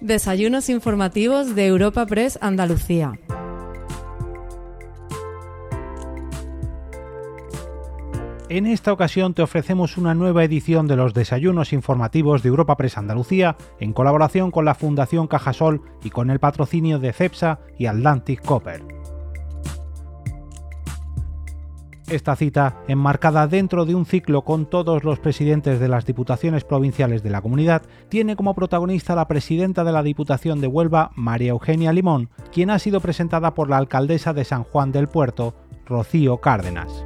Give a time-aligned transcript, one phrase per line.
[0.00, 3.18] Desayunos informativos de Europa Press Andalucía.
[8.48, 12.96] En esta ocasión te ofrecemos una nueva edición de los desayunos informativos de Europa Press
[12.96, 18.40] Andalucía en colaboración con la Fundación Cajasol y con el patrocinio de CEPSA y Atlantic
[18.44, 18.97] Copper.
[22.10, 27.22] Esta cita, enmarcada dentro de un ciclo con todos los presidentes de las diputaciones provinciales
[27.22, 31.92] de la comunidad, tiene como protagonista la presidenta de la Diputación de Huelva, María Eugenia
[31.92, 35.54] Limón, quien ha sido presentada por la alcaldesa de San Juan del Puerto,
[35.84, 37.04] Rocío Cárdenas.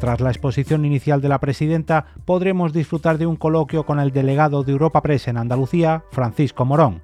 [0.00, 4.64] Tras la exposición inicial de la presidenta, podremos disfrutar de un coloquio con el delegado
[4.64, 7.02] de Europa Press en Andalucía, Francisco Morón.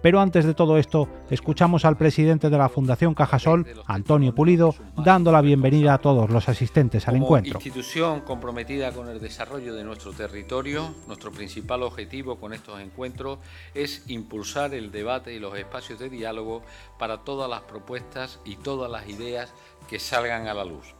[0.00, 5.32] Pero antes de todo esto, escuchamos al presidente de la Fundación Cajasol, Antonio Pulido, dando
[5.32, 7.58] la bienvenida a todos los asistentes al Como encuentro.
[7.58, 13.40] institución comprometida con el desarrollo de nuestro territorio, nuestro principal objetivo con estos encuentros
[13.74, 16.62] es impulsar el debate y los espacios de diálogo
[16.98, 19.52] para todas las propuestas y todas las ideas
[19.88, 20.94] que salgan a la luz.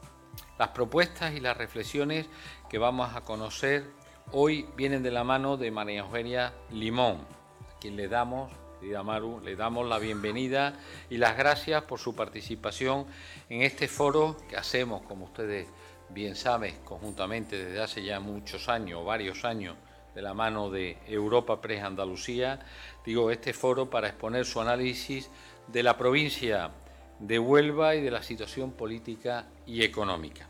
[0.59, 2.27] Las propuestas y las reflexiones
[2.69, 3.85] que vamos a conocer
[4.33, 9.41] hoy vienen de la mano de María Eugenia Limón, a quien le damos, querida Maru,
[9.41, 10.75] le damos la bienvenida
[11.11, 13.07] y las gracias por su participación
[13.48, 15.67] en este foro que hacemos, como ustedes
[16.11, 19.77] bien saben, conjuntamente desde hace ya muchos años, varios años,
[20.15, 22.61] de la mano de Europa Press Andalucía,
[23.05, 25.31] digo, este foro para exponer su análisis
[25.69, 26.71] de la provincia
[27.19, 30.49] de Huelva y de la situación política y económica.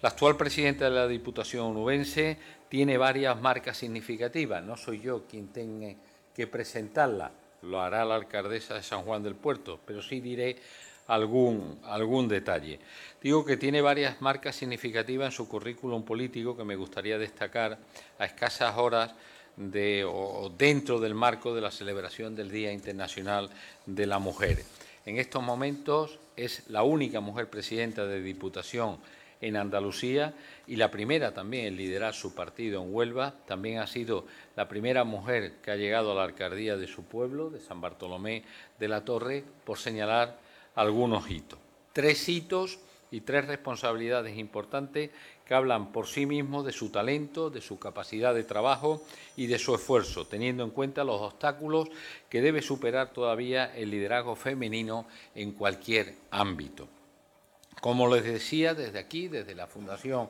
[0.00, 4.62] La actual presidenta de la Diputación onubense tiene varias marcas significativas.
[4.62, 5.94] No soy yo quien tenga
[6.34, 10.56] que presentarla, lo hará la alcaldesa de San Juan del Puerto, pero sí diré
[11.06, 12.78] algún, algún detalle.
[13.20, 17.78] Digo que tiene varias marcas significativas en su currículum político que me gustaría destacar
[18.18, 19.14] a escasas horas
[19.56, 23.50] de, o dentro del marco de la celebración del Día Internacional
[23.86, 24.64] de la Mujer.
[25.04, 28.98] En estos momentos es la única mujer presidenta de Diputación
[29.40, 30.34] en Andalucía
[30.66, 33.34] y la primera también en liderar su partido en Huelva.
[33.46, 37.50] También ha sido la primera mujer que ha llegado a la alcaldía de su pueblo,
[37.50, 38.44] de San Bartolomé
[38.78, 40.38] de la Torre, por señalar
[40.74, 41.58] algunos hitos.
[41.92, 42.78] Tres hitos
[43.10, 45.10] y tres responsabilidades importantes
[45.44, 49.02] que hablan por sí mismos de su talento, de su capacidad de trabajo
[49.36, 51.88] y de su esfuerzo, teniendo en cuenta los obstáculos
[52.28, 56.86] que debe superar todavía el liderazgo femenino en cualquier ámbito.
[57.80, 60.28] Como les decía, desde aquí, desde la Fundación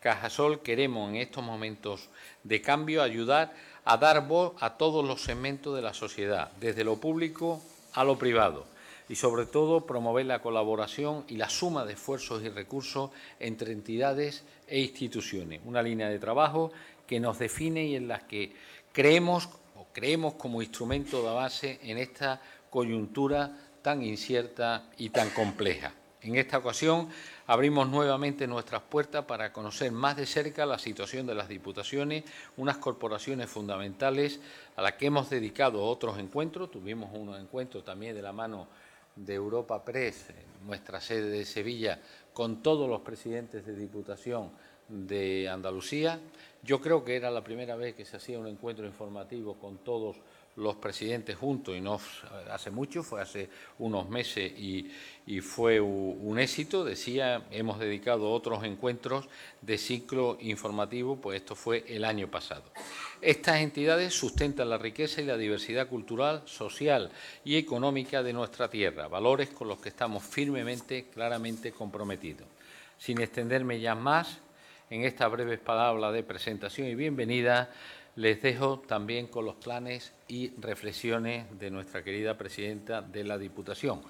[0.00, 2.08] Cajasol, queremos en estos momentos
[2.44, 6.96] de cambio ayudar a dar voz a todos los segmentos de la sociedad, desde lo
[6.96, 7.62] público
[7.94, 8.66] a lo privado
[9.10, 14.44] y sobre todo promover la colaboración y la suma de esfuerzos y recursos entre entidades
[14.68, 15.60] e instituciones.
[15.64, 16.70] Una línea de trabajo
[17.08, 18.54] que nos define y en la que
[18.92, 22.40] creemos o creemos como instrumento de base en esta
[22.70, 23.50] coyuntura
[23.82, 25.92] tan incierta y tan compleja.
[26.22, 27.08] En esta ocasión
[27.46, 32.24] abrimos nuevamente nuestras puertas para conocer más de cerca la situación de las diputaciones,
[32.58, 34.38] unas corporaciones fundamentales
[34.76, 36.70] a las que hemos dedicado otros encuentros.
[36.70, 38.68] Tuvimos un encuentro también de la mano
[39.16, 40.26] de Europa Press,
[40.66, 41.98] nuestra sede de Sevilla,
[42.34, 44.50] con todos los presidentes de Diputación
[44.88, 46.20] de Andalucía.
[46.62, 50.16] Yo creo que era la primera vez que se hacía un encuentro informativo con todos
[50.56, 52.00] los presidentes juntos y no
[52.50, 54.90] hace mucho, fue hace unos meses y,
[55.26, 56.84] y, fue un éxito.
[56.84, 59.28] Decía, hemos dedicado otros encuentros
[59.62, 62.64] de ciclo informativo, pues esto fue el año pasado.
[63.20, 67.10] Estas entidades sustentan la riqueza y la diversidad cultural, social
[67.44, 72.48] y económica de nuestra tierra, valores con los que estamos firmemente, claramente comprometidos.
[72.98, 74.38] Sin extenderme ya más
[74.90, 77.70] en esta breve palabra de presentación y bienvenida,
[78.20, 84.02] les dejo también con los planes y reflexiones de nuestra querida presidenta de la Diputación,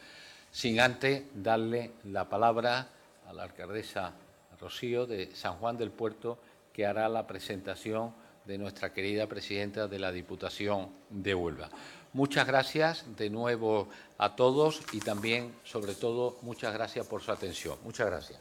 [0.50, 2.88] sin antes darle la palabra
[3.28, 4.12] a la alcaldesa
[4.60, 6.40] Rocío de San Juan del Puerto,
[6.72, 8.12] que hará la presentación
[8.46, 11.68] de nuestra querida presidenta de la Diputación de Huelva.
[12.12, 17.78] Muchas gracias de nuevo a todos y también, sobre todo, muchas gracias por su atención.
[17.84, 18.40] Muchas gracias.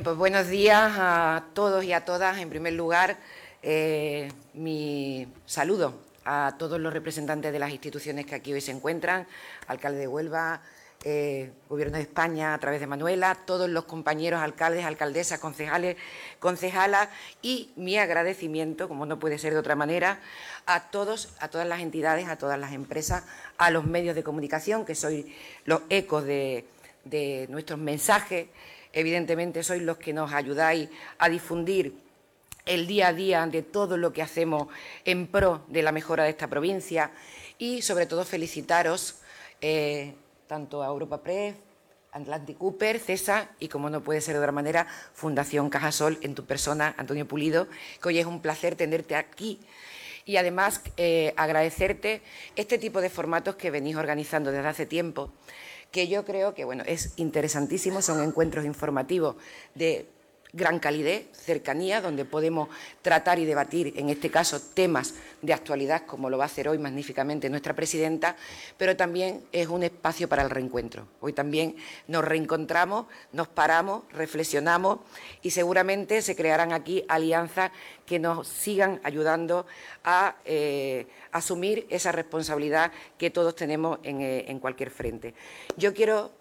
[0.00, 2.38] Pues buenos días a todos y a todas.
[2.38, 3.18] En primer lugar,
[3.62, 9.26] eh, mi saludo a todos los representantes de las instituciones que aquí hoy se encuentran,
[9.66, 10.62] alcalde de Huelva,
[11.04, 15.98] eh, Gobierno de España a través de Manuela, todos los compañeros alcaldes, alcaldesas, concejales,
[16.38, 17.10] concejalas
[17.42, 20.20] y mi agradecimiento, como no puede ser de otra manera,
[20.64, 23.24] a todos, a todas las entidades, a todas las empresas,
[23.58, 25.36] a los medios de comunicación, que soy
[25.66, 26.64] los ecos de
[27.04, 28.48] de nuestros mensajes.
[28.92, 31.94] Evidentemente sois los que nos ayudáis a difundir
[32.66, 34.68] el día a día de todo lo que hacemos
[35.04, 37.10] en pro de la mejora de esta provincia.
[37.58, 39.16] Y sobre todo felicitaros
[39.60, 40.14] eh,
[40.46, 41.54] tanto a Europa Press,
[42.12, 46.44] Atlantic Cooper, CESA y, como no puede ser de otra manera, Fundación Cajasol en tu
[46.44, 47.68] persona, Antonio Pulido,
[48.00, 49.58] que hoy es un placer tenerte aquí.
[50.24, 52.22] Y además eh, agradecerte
[52.54, 55.32] este tipo de formatos que venís organizando desde hace tiempo,
[55.92, 59.36] que yo creo que bueno, es interesantísimo, son encuentros informativos
[59.74, 60.06] de
[60.54, 62.68] gran calidez, cercanía, donde podemos
[63.00, 66.78] tratar y debatir, en este caso, temas de actualidad, como lo va a hacer hoy
[66.78, 68.36] magníficamente nuestra presidenta,
[68.76, 71.08] pero también es un espacio para el reencuentro.
[71.20, 71.76] Hoy también
[72.06, 74.98] nos reencontramos, nos paramos, reflexionamos
[75.40, 77.72] y seguramente se crearán aquí alianzas
[78.04, 79.64] que nos sigan ayudando
[80.04, 85.34] a eh, asumir esa responsabilidad que todos tenemos en, eh, en cualquier frente.
[85.78, 86.32] Yo quiero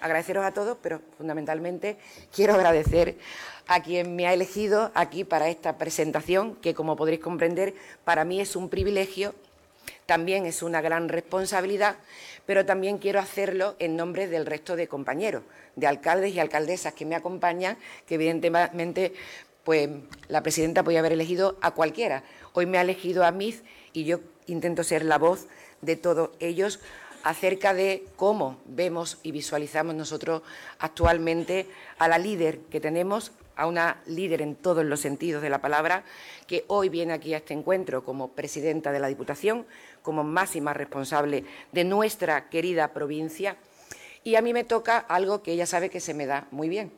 [0.00, 1.96] agradeceros a todos, pero fundamentalmente
[2.34, 3.16] quiero agradecer
[3.66, 7.74] a quien me ha elegido aquí para esta presentación, que como podréis comprender,
[8.04, 9.34] para mí es un privilegio,
[10.06, 11.96] también es una gran responsabilidad,
[12.46, 15.42] pero también quiero hacerlo en nombre del resto de compañeros,
[15.76, 19.12] de alcaldes y alcaldesas que me acompañan, que evidentemente
[19.62, 19.88] pues
[20.28, 22.24] la presidenta podía haber elegido a cualquiera.
[22.54, 23.54] Hoy me ha elegido a mí
[23.92, 25.46] y yo intento ser la voz
[25.80, 26.80] de todos ellos
[27.22, 30.42] acerca de cómo vemos y visualizamos nosotros
[30.78, 31.66] actualmente
[31.98, 36.04] a la líder que tenemos, a una líder en todos los sentidos de la palabra,
[36.46, 39.66] que hoy viene aquí a este encuentro como presidenta de la Diputación,
[40.02, 43.56] como máxima responsable de nuestra querida provincia.
[44.24, 46.92] Y a mí me toca algo que ella sabe que se me da muy bien,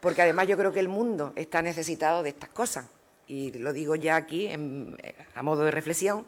[0.00, 2.86] porque además yo creo que el mundo está necesitado de estas cosas.
[3.26, 4.50] Y lo digo ya aquí
[5.34, 6.24] a modo de reflexión,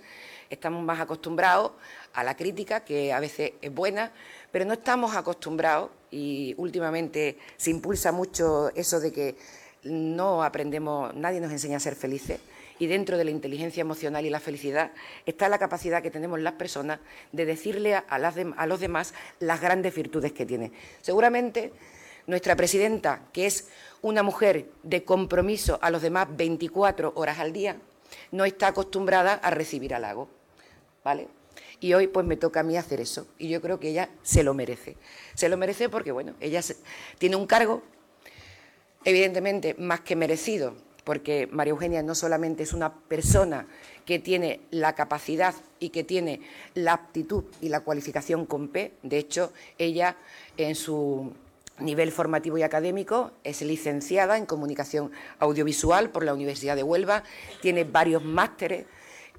[0.51, 1.73] estamos más acostumbrados
[2.15, 4.13] a la crítica, que a veces es buena,
[4.51, 9.37] pero no estamos acostumbrados, y últimamente se impulsa mucho eso de que
[9.85, 12.41] no aprendemos, nadie nos enseña a ser felices,
[12.79, 14.93] y dentro de la inteligencia emocional y la felicidad
[15.27, 16.99] está la capacidad que tenemos las personas
[17.31, 18.19] de decirle a,
[18.67, 20.73] los demás las grandes virtudes que tienen.
[21.03, 21.73] Seguramente
[22.27, 23.69] nuestra presidenta, que es
[24.01, 27.77] una mujer de compromiso a los demás 24 horas al día,
[28.33, 30.29] no está acostumbrada a recibir halagos.
[31.05, 31.29] ¿vale?
[31.81, 33.27] Y hoy pues me toca a mí hacer eso.
[33.39, 34.97] Y yo creo que ella se lo merece.
[35.35, 36.61] Se lo merece porque, bueno, ella
[37.19, 37.83] tiene un cargo
[39.05, 40.75] evidentemente más que merecido,
[41.05, 43.67] porque María Eugenia no solamente es una persona
[44.05, 46.41] que tiene la capacidad y que tiene
[46.75, 50.17] la aptitud y la cualificación con P, de hecho, ella
[50.57, 51.33] en su
[51.79, 57.25] nivel formativo y académico es licenciada en comunicación audiovisual por la Universidad de Huelva,
[57.63, 58.85] tiene varios másteres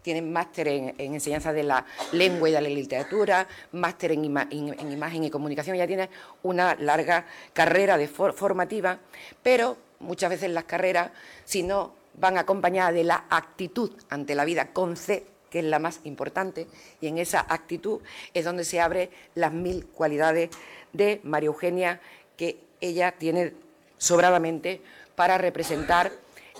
[0.01, 5.29] tiene máster en, enseñanza de la lengua y de la literatura, máster en, imagen y
[5.29, 6.09] comunicación, ya tiene
[6.43, 8.99] una larga carrera de formativa,
[9.43, 11.11] pero muchas veces las carreras,
[11.45, 15.79] si no van acompañadas de la actitud ante la vida con C, que es la
[15.79, 16.67] más importante,
[16.99, 18.01] y en esa actitud
[18.33, 20.49] es donde se abren las mil cualidades
[20.93, 22.01] de María Eugenia
[22.37, 23.53] que ella tiene
[23.97, 24.81] sobradamente
[25.15, 26.11] para representar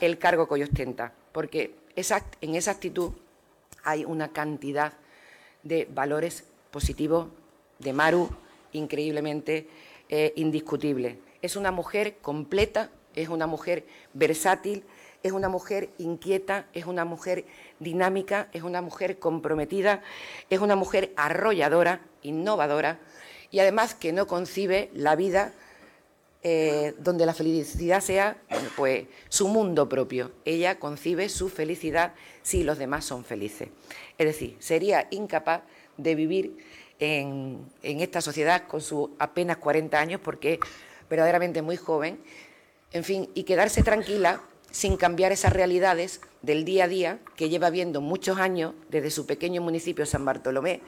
[0.01, 3.13] el cargo que hoy ostenta, porque en esa actitud
[3.83, 4.94] hay una cantidad
[5.63, 7.27] de valores positivos
[7.79, 8.29] de Maru
[8.74, 9.67] increíblemente
[10.10, 11.20] eh, indiscutible.
[11.41, 14.84] Es una mujer completa, es una mujer versátil,
[15.24, 17.46] es una mujer inquieta, es una mujer
[17.79, 20.01] dinámica, es una mujer comprometida,
[20.50, 23.00] es una mujer arrolladora, innovadora
[23.51, 25.53] y además que no concibe la vida
[26.43, 28.41] eh, donde la felicidad sea
[28.75, 30.31] pues, su mundo propio.
[30.43, 33.69] Ella concibe su felicidad si los demás son felices.
[34.17, 35.62] Es decir, sería incapaz
[35.98, 36.57] de vivir
[37.01, 40.60] en, esta sociedad con sus apenas 40 años porque es
[41.10, 42.19] verdaderamente muy joven,
[42.91, 47.69] en fin, y quedarse tranquila sin cambiar esas realidades del día a día que lleva
[47.69, 50.81] viendo muchos años desde su pequeño municipio San Bartolomé,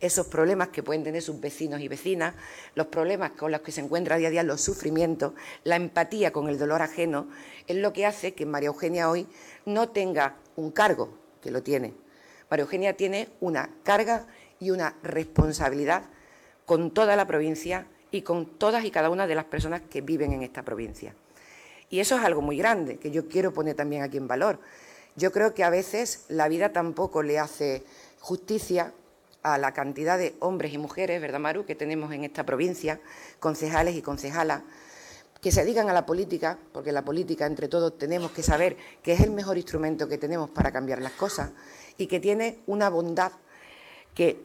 [0.00, 2.34] esos problemas que pueden tener sus vecinos y vecinas,
[2.74, 5.32] los problemas con los que se encuentra día a día, los sufrimientos,
[5.64, 7.28] la empatía con el dolor ajeno,
[7.66, 9.26] es lo que hace que María Eugenia hoy
[9.64, 11.94] no tenga un cargo, que lo tiene.
[12.50, 14.26] María Eugenia tiene una carga
[14.60, 16.04] y una responsabilidad
[16.64, 20.32] con toda la provincia y con todas y cada una de las personas que viven
[20.32, 21.14] en esta provincia.
[21.88, 24.58] Y eso es algo muy grande, que yo quiero poner también aquí en valor.
[25.14, 27.84] Yo creo que a veces la vida tampoco le hace
[28.20, 28.92] justicia
[29.46, 33.00] a la cantidad de hombres y mujeres, ¿verdad, Maru?, que tenemos en esta provincia,
[33.38, 34.62] concejales y concejalas,
[35.40, 39.12] que se dedican a la política, porque la política entre todos tenemos que saber que
[39.12, 41.52] es el mejor instrumento que tenemos para cambiar las cosas
[41.96, 43.30] y que tiene una bondad
[44.14, 44.44] que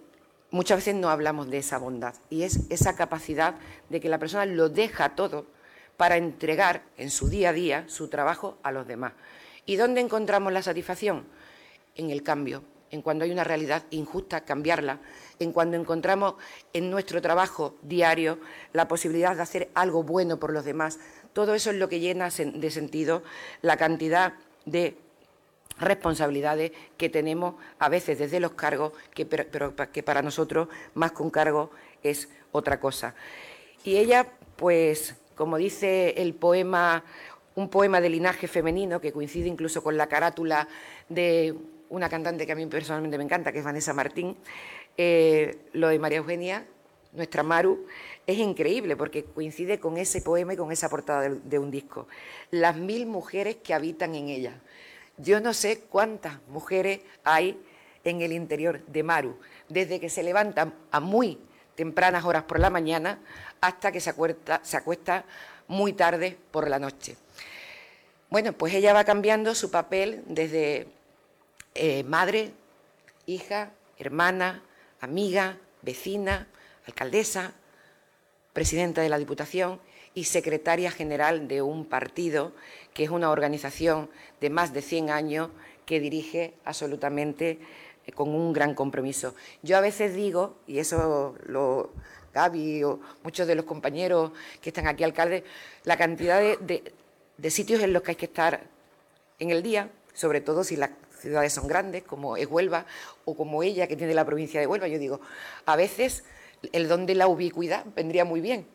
[0.51, 3.55] muchas veces no hablamos de esa bondad y es esa capacidad
[3.89, 5.47] de que la persona lo deja todo
[5.97, 9.13] para entregar en su día a día su trabajo a los demás.
[9.65, 11.25] ¿Y dónde encontramos la satisfacción?
[11.95, 14.99] En el cambio, en cuando hay una realidad injusta, cambiarla,
[15.39, 16.35] en cuando encontramos
[16.73, 18.37] en nuestro trabajo diario
[18.73, 20.99] la posibilidad de hacer algo bueno por los demás.
[21.33, 23.23] Todo eso es lo que llena de sentido
[23.61, 24.33] la cantidad
[24.65, 24.97] de
[25.79, 31.23] responsabilidades que tenemos a veces desde los cargos, que, pero, que para nosotros más que
[31.23, 31.71] un cargo
[32.03, 33.15] es otra cosa.
[33.83, 37.03] Y ella, pues, como dice el poema,
[37.55, 40.67] un poema de linaje femenino que coincide incluso con la carátula
[41.09, 41.55] de
[41.91, 44.35] una cantante que a mí personalmente me encanta, que es Vanessa Martín,
[44.97, 46.65] eh, lo de María Eugenia,
[47.11, 47.85] nuestra Maru,
[48.25, 52.07] es increíble porque coincide con ese poema y con esa portada de un disco.
[52.49, 54.61] Las mil mujeres que habitan en ella.
[55.17, 57.61] Yo no sé cuántas mujeres hay
[58.05, 61.37] en el interior de Maru, desde que se levanta a muy
[61.75, 63.19] tempranas horas por la mañana
[63.59, 65.25] hasta que se acuesta,
[65.67, 67.17] muy tarde por la noche.
[68.29, 70.87] Bueno, pues ella va cambiando su papel desde
[71.75, 72.53] eh, madre,
[73.25, 74.63] hija, hermana,
[74.99, 76.47] amiga, vecina,
[76.85, 77.53] alcaldesa,
[78.53, 79.79] presidenta de la Diputación
[80.13, 82.51] y secretaria general de un partido
[82.93, 84.09] que es una organización
[84.41, 85.49] de más de 100 años
[85.85, 87.59] que dirige absolutamente
[88.05, 89.35] eh, con un gran compromiso.
[89.61, 91.91] Yo a veces digo, y eso lo
[92.33, 95.43] Gaby o muchos de los compañeros que están aquí alcaldes,
[95.83, 96.93] la cantidad de,
[97.49, 98.61] sitios en los que hay que estar
[99.39, 102.85] en el día, sobre todo si las ciudades son grandes, como es Huelva,
[103.25, 104.87] o como ella, que tiene la provincia de Huelva.
[104.87, 105.21] Yo digo,
[105.65, 106.23] a veces
[106.71, 108.67] el don de la ubicuidad vendría muy bien.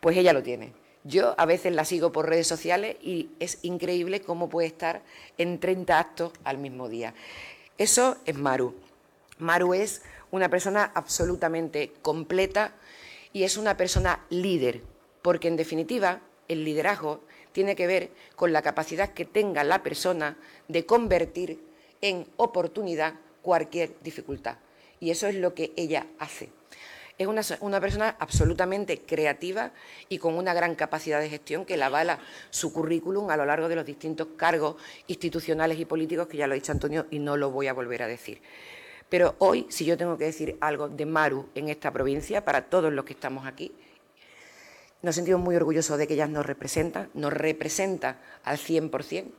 [0.00, 0.72] pues ella lo tiene.
[1.04, 5.02] Yo a veces la sigo por redes sociales y es increíble cómo puede estar
[5.38, 7.14] en 30 actos al mismo día.
[7.78, 8.74] Eso es Maru.
[9.38, 12.74] Maru es una persona absolutamente completa
[13.32, 14.82] y es una persona líder,
[15.22, 20.36] porque en definitiva el liderazgo tiene que ver con la capacidad que tenga la persona
[20.68, 21.60] de convertir
[22.00, 24.58] en oportunidad cualquier dificultad.
[25.00, 26.50] Y eso es lo que ella hace
[27.18, 27.26] es
[27.60, 29.72] una, persona absolutamente creativa
[30.08, 33.68] y con una gran capacidad de gestión que la avala su currículum a lo largo
[33.68, 34.76] de los distintos cargos
[35.08, 38.04] institucionales y políticos que ya lo ha dicho Antonio y no lo voy a volver
[38.04, 38.40] a decir.
[39.08, 42.92] Pero hoy, si yo tengo que decir algo de Maru en esta provincia, para todos
[42.92, 43.72] los que estamos aquí,
[45.02, 49.30] nos sentimos muy orgullosos de que ella nos representa, nos representa al 100%,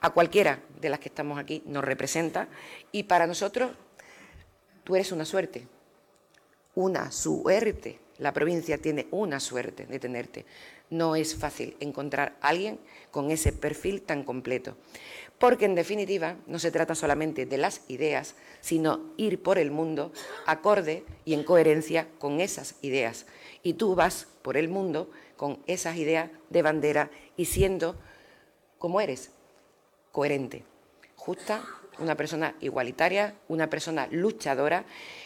[0.00, 2.48] a cualquiera de las que estamos aquí nos representa,
[2.92, 3.70] y para nosotros
[4.84, 5.66] tú eres una suerte,
[6.74, 8.00] una suerte.
[8.18, 10.46] La provincia tiene una suerte de tenerte.
[10.88, 14.76] No es fácil encontrar a alguien con ese perfil tan completo.
[15.38, 20.12] Porque en definitiva no se trata solamente de las ideas, sino ir por el mundo
[20.46, 23.26] acorde y en coherencia con esas ideas.
[23.62, 27.96] Y tú vas por el mundo con esas ideas de bandera y siendo
[28.78, 29.30] como eres,
[30.12, 30.64] coherente,
[31.16, 31.62] justa,
[31.98, 34.84] una persona igualitaria, una persona luchadora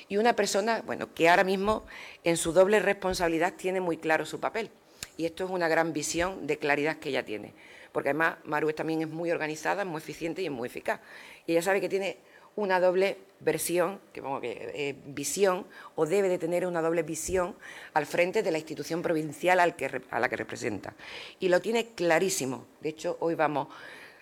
[0.09, 1.85] y una persona, bueno, que ahora mismo
[2.25, 4.71] en su doble responsabilidad tiene muy claro su papel.
[5.17, 7.53] Y esto es una gran visión de claridad que ella tiene.
[7.93, 11.01] Porque además Maru también es muy organizada, muy eficiente y es muy eficaz.
[11.47, 12.19] Y ella sabe que tiene
[12.57, 15.67] una doble versión, que, que eh, visión,
[15.97, 17.55] o debe de tener una doble visión
[17.95, 20.95] al frente de la institución provincial a la que representa.
[21.39, 22.67] Y lo tiene clarísimo.
[22.81, 23.69] De hecho, hoy vamos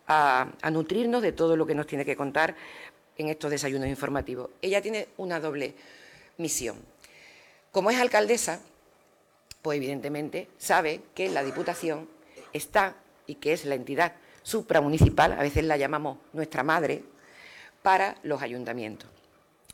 [0.09, 2.57] a, nutrirnos de todo lo que nos tiene que contar
[3.17, 4.51] en estos desayunos informativos.
[4.63, 5.75] Ella tiene una doble
[6.39, 6.77] misión.
[7.71, 8.61] Como es alcaldesa,
[9.63, 12.09] pues evidentemente sabe que la Diputación
[12.53, 12.97] está
[13.29, 17.05] y que es la entidad supramunicipal, a veces la llamamos nuestra madre,
[17.83, 19.09] para los ayuntamientos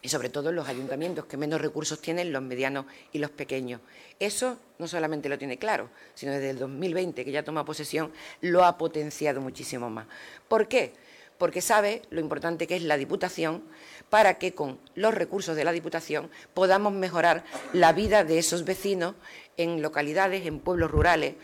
[0.04, 3.80] y sobre todo los ayuntamientos que menos recursos tienen, los medianos y los pequeños.
[4.20, 8.66] Eso no solamente lo tiene claro, sino desde el 2020, que ya toma posesión, lo
[8.66, 10.06] ha potenciado muchísimo más.
[10.46, 10.92] ¿Por qué?
[11.38, 13.62] Porque sabe lo importante que es la Diputación
[14.10, 17.42] para que con los recursos de la Diputación podamos mejorar
[17.72, 19.14] la vida de esos vecinos
[19.56, 21.34] en localidades, en pueblos rurales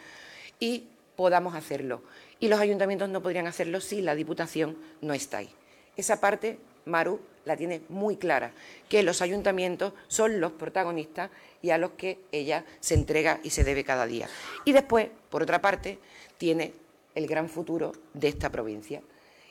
[0.59, 0.85] y
[1.21, 2.01] podamos hacerlo.
[2.39, 5.51] Y los ayuntamientos no podrían hacerlo si la Diputación no está ahí.
[5.95, 8.53] Esa parte Maru la tiene muy clara,
[8.89, 13.65] que los ayuntamientos son los protagonistas y a los que ella se entrega y se
[13.65, 14.31] debe cada día.
[14.65, 15.99] Y después, por otra parte,
[16.39, 16.73] tiene
[17.15, 19.03] el gran futuro de esta provincia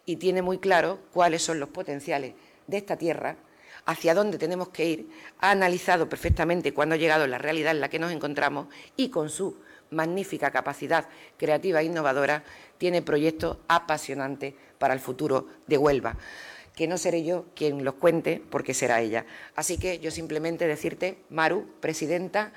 [0.07, 2.33] y tiene muy claro cuáles son los potenciales
[2.65, 3.35] de esta tierra,
[3.85, 7.89] hacia dónde tenemos que ir, ha analizado perfectamente cuándo ha llegado la realidad en la
[7.89, 12.43] que nos encontramos y con su magnífica capacidad creativa e innovadora
[12.77, 16.15] tiene proyectos apasionantes para el futuro de Huelva
[16.79, 19.25] que no seré yo quien los cuente, porque será ella.
[19.58, 22.53] Así que yo simplemente decirte, Maru, presidenta,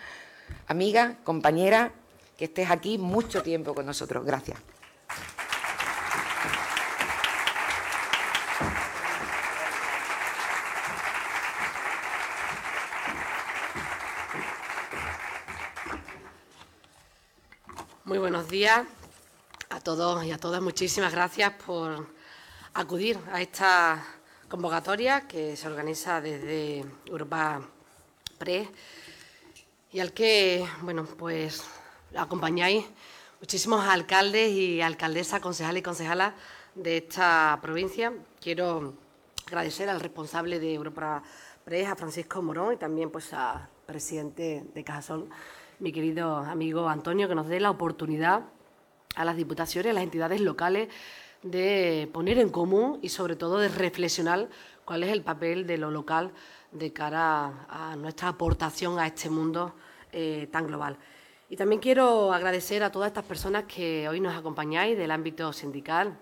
[0.69, 1.91] amiga, compañera,
[2.39, 4.25] que estés aquí mucho tiempo con nosotros.
[4.25, 4.61] Gracias.
[18.13, 18.87] Muy buenos días
[19.71, 20.61] a todos y a todas.
[20.61, 22.09] Muchísimas gracias por
[22.75, 24.05] acudir a esta
[24.51, 27.63] convocatoria que se organiza desde Europa
[28.37, 28.69] Press
[29.93, 31.65] y al que, bueno, pues
[32.15, 32.85] acompañáis
[33.41, 36.35] muchísimos alcaldes y alcaldesas, concejales y concejalas
[36.75, 38.13] de esta provincia.
[38.43, 38.93] Quiero
[39.47, 41.23] agradecer al responsable de Europa
[41.65, 45.31] Press, a Francisco Morón, y también pues al presidente de Cajasol,
[45.83, 48.45] mi querido amigo Antonio, que nos dé la oportunidad
[49.17, 50.89] a las diputaciones, a las entidades locales,
[51.43, 54.49] de poner en común y sobre todo de reflexionar
[54.85, 56.31] cuál es el papel de lo local
[56.71, 59.75] de cara a, nuestra aportación a este mundo
[60.13, 60.99] eh, tan global.
[61.51, 66.17] Y también quiero agradecer a todas estas personas que hoy nos acompañáis del ámbito sindical,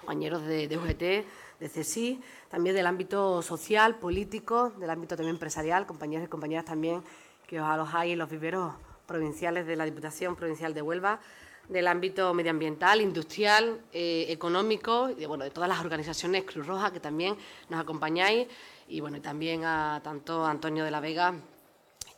[0.00, 5.84] compañeros de, de UGT, de CESI, también del ámbito social, político, del ámbito también empresarial,
[5.84, 7.02] compañeros y compañeras también
[7.46, 8.72] que os alojáis en los viveros
[9.12, 11.20] provinciales de la Diputación Provincial de Huelva,
[11.68, 16.90] del ámbito medioambiental, industrial, eh, económico, y de, bueno, de todas las organizaciones Cruz Roja
[16.90, 17.36] que también
[17.68, 18.48] nos acompañáis,
[18.88, 21.34] y bueno, también a tanto Antonio de la Vega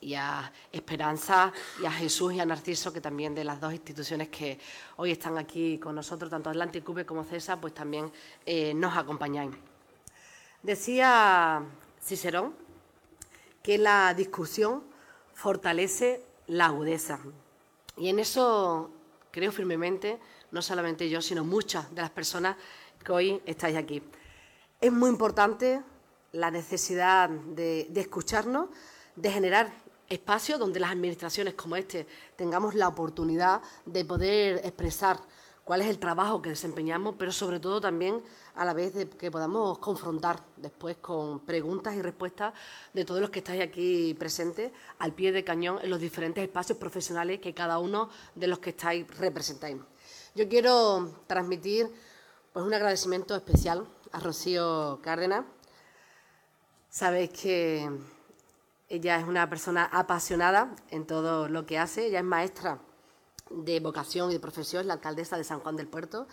[0.01, 4.29] y a Esperanza y a Jesús y a Narciso, que también de las dos instituciones
[4.29, 4.61] que
[4.97, 8.13] hoy están aquí con nosotros, tanto Atlantic Cube como CESA, pues también
[8.47, 9.51] eh, nos acompañáis.
[10.63, 11.61] Decía
[12.01, 12.55] Cicerón
[13.65, 14.85] que la discusión
[15.35, 17.19] fortalece la agudeza.
[17.97, 18.91] Y en eso
[19.31, 20.19] creo firmemente,
[20.51, 22.57] no solamente yo, sino muchas de las personas
[23.03, 24.03] que hoy estáis aquí.
[24.81, 25.83] Es muy importante
[26.33, 28.69] la necesidad de, de escucharnos,
[29.17, 29.73] de generar
[30.09, 35.19] espacios donde las administraciones como este tengamos la oportunidad de poder expresar
[35.65, 38.23] cuál es el trabajo que desempeñamos, pero sobre todo también
[38.55, 42.53] a la vez de que podamos confrontar después con preguntas y respuestas
[42.93, 46.79] de todos los que estáis aquí presentes al pie de cañón en los diferentes espacios
[46.79, 49.79] profesionales que cada uno de los que estáis representáis.
[50.35, 51.91] Yo quiero transmitir
[52.53, 55.45] pues, un agradecimiento especial a Rocío Cárdenas.
[56.91, 57.91] Sabéis que
[58.89, 62.79] ella es una persona apasionada en todo lo que hace, ella es maestra
[63.51, 66.27] de vocación y de profesión, la alcaldesa de San Juan del Puerto.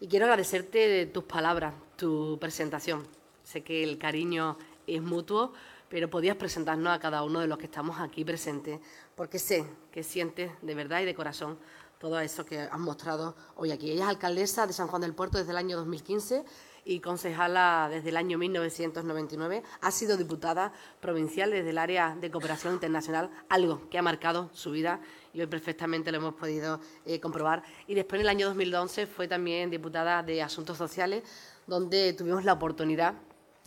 [0.00, 3.06] Y quiero agradecerte tus palabras, tu presentación.
[3.44, 5.52] Sé que el cariño es mutuo,
[5.88, 8.80] pero podías presentarnos a cada uno de los que estamos aquí presentes,
[9.14, 11.58] porque sé que sientes de verdad y de corazón
[11.98, 13.90] todo eso que has mostrado hoy aquí.
[13.90, 16.44] Ella es alcaldesa de San Juan del Puerto desde el año 2015
[16.86, 19.62] y concejala desde el año 1999.
[19.82, 24.70] Ha sido diputada provincial desde el área de cooperación internacional, algo que ha marcado su
[24.70, 25.00] vida
[25.32, 27.62] y hoy perfectamente lo hemos podido eh, comprobar.
[27.86, 31.22] Y después en el año 2011 fue también diputada de Asuntos Sociales,
[31.66, 33.14] donde tuvimos la oportunidad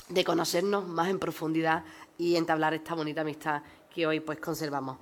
[0.09, 1.83] de conocernos más en profundidad
[2.17, 4.97] y entablar esta bonita amistad que hoy pues conservamos.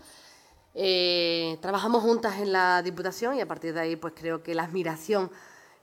[0.73, 4.63] Eh, trabajamos juntas en la Diputación y a partir de ahí pues creo que la
[4.63, 5.31] admiración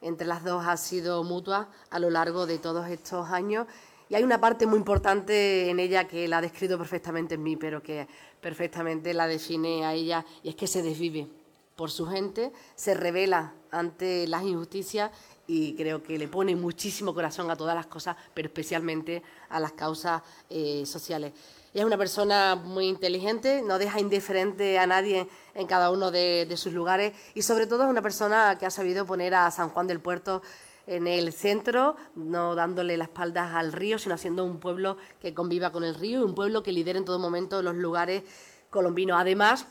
[0.01, 3.67] entre las dos ha sido mutua a lo largo de todos estos años.
[4.09, 7.57] Y hay una parte muy importante en ella que la ha descrito perfectamente en mí,
[7.57, 8.09] pero que
[8.41, 11.29] perfectamente la define a ella, y es que se desvive
[11.77, 15.11] por su gente, se revela ante las injusticias
[15.47, 19.73] y creo que le pone muchísimo corazón a todas las cosas, pero especialmente a las
[19.73, 21.33] causas eh, sociales.
[21.73, 26.53] Ella es una persona muy inteligente, no deja indiferente a nadie en cada uno de,
[26.57, 29.87] sus lugares y sobre todo es una persona que ha sabido poner a San Juan
[29.87, 30.43] del Puerto
[30.89, 35.71] en el centro, no dándole las espaldas al río, sino haciendo un pueblo que conviva
[35.71, 38.23] con el río y un pueblo que lidere en todo momento los lugares
[38.71, 39.21] colombinos.
[39.21, 39.67] Además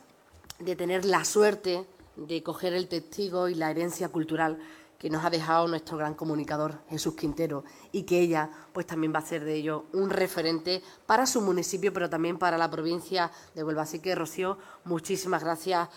[0.59, 4.59] de tener la suerte de coger el testigo y la herencia cultural
[4.99, 9.19] que nos ha dejado nuestro gran comunicador Jesús Quintero y que ella pues también va
[9.19, 13.63] a ser de ello un referente para su municipio pero también para la provincia de
[13.63, 13.83] Huelva.
[13.83, 15.89] Así que Rocío, muchísimas gracias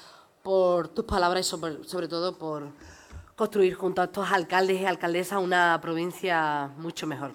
[0.43, 2.73] por tus palabras y sobre, sobre todo por
[3.40, 7.33] construir junto a estos alcaldes y alcaldesas una provincia mucho mejor.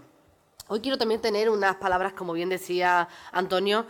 [0.68, 3.88] Hoy quiero también tener unas palabras, como bien decía Antonio,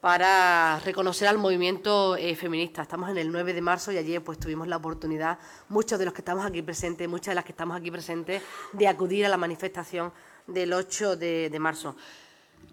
[0.00, 2.80] para reconocer al movimiento eh, feminista.
[2.80, 6.14] Estamos en el 9 de marzo y ayer pues tuvimos la oportunidad, muchos de los
[6.14, 9.36] que estamos aquí presentes, muchas de las que estamos aquí presentes, de acudir a la
[9.36, 10.10] manifestación
[10.46, 11.96] del 8 de, de marzo.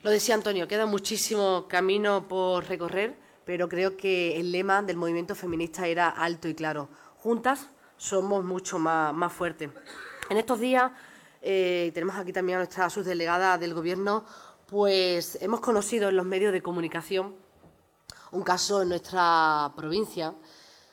[0.04, 5.36] Lo decía Antonio, queda muchísimo camino por recorrer, pero creo que el lema del movimiento
[5.36, 6.88] feminista era alto y claro.
[7.18, 9.70] Juntas somos mucho más, más fuertes.
[10.30, 10.92] En estos días
[11.42, 14.26] eh, tenemos aquí también a nuestra subdelegada del Gobierno,
[14.68, 17.36] pues hemos conocido en los medios de comunicación
[18.32, 20.34] un caso en nuestra provincia,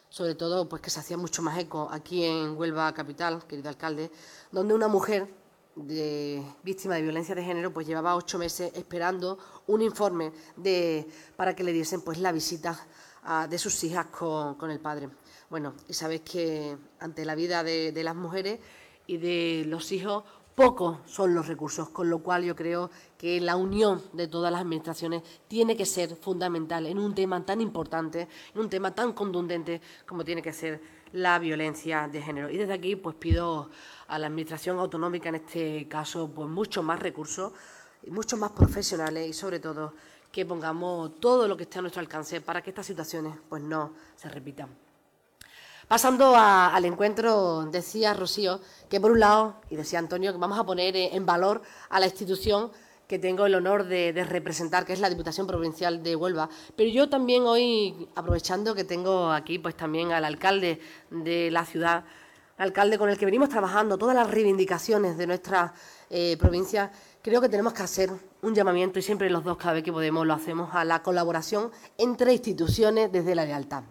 [0.08, 4.10] sobre todo pues que se hacía mucho más eco aquí en Huelva capital, querido alcalde,
[4.50, 5.28] donde una mujer
[5.74, 11.64] víctima de violencia de género pues llevaba ocho meses esperando un informe de, para que
[11.64, 12.78] le diesen pues la visita
[13.48, 15.08] de sus hijas con, el padre.
[15.52, 18.58] Bueno, y sabéis que ante la vida de las mujeres
[19.06, 23.56] y de los hijos pocos son los recursos, con lo cual yo creo que la
[23.56, 28.60] unión de todas las administraciones tiene que ser fundamental en un tema tan importante, en
[28.62, 30.80] un tema tan contundente como tiene que ser
[31.12, 32.48] la violencia de género.
[32.48, 33.68] Y desde aquí pues pido
[34.08, 37.52] a la administración autonómica en este caso pues muchos más recursos,
[38.06, 39.92] muchos más profesionales y sobre todo
[40.32, 43.92] que pongamos todo lo que esté a nuestro alcance para que estas situaciones pues no
[44.16, 44.91] se repitan.
[45.88, 50.64] Pasando al encuentro, decía Rocío que por un lado, y decía Antonio, que vamos a
[50.64, 52.70] poner en valor a la institución
[53.06, 56.48] que tengo el honor de, representar, que es la Diputación Provincial de Huelva.
[56.76, 62.04] Pero yo también hoy, aprovechando que tengo aquí pues también al alcalde de la ciudad,
[62.56, 65.74] alcalde con el que venimos trabajando todas las reivindicaciones de nuestra
[66.08, 66.90] eh, provincia,
[67.20, 70.26] creo que tenemos que hacer un llamamiento, y siempre los dos cada vez que podemos
[70.26, 73.84] lo hacemos, a la colaboración entre instituciones desde la lealtad.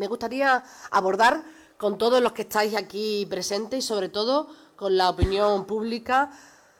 [0.00, 1.44] Me gustaría abordar
[1.76, 6.30] con todos los que estáis aquí presentes y sobre todo con la opinión pública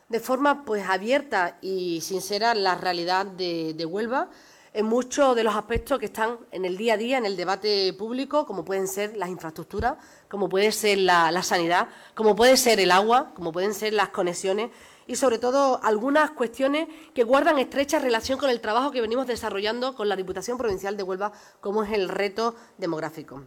[0.09, 4.31] de forma pues abierta y sincera la realidad de, Huelva
[4.73, 7.93] en muchos de los aspectos que están en el día a día, en el debate
[7.93, 9.99] público, como pueden ser las infraestructuras,
[10.31, 14.71] como puede ser la sanidad, como puede ser el agua, como pueden ser las conexiones
[15.11, 19.97] y sobre todo algunas cuestiones que guardan estrecha relación con el trabajo que venimos desarrollando
[19.97, 23.43] con la Diputación Provincial de Huelva, como es el reto demográfico.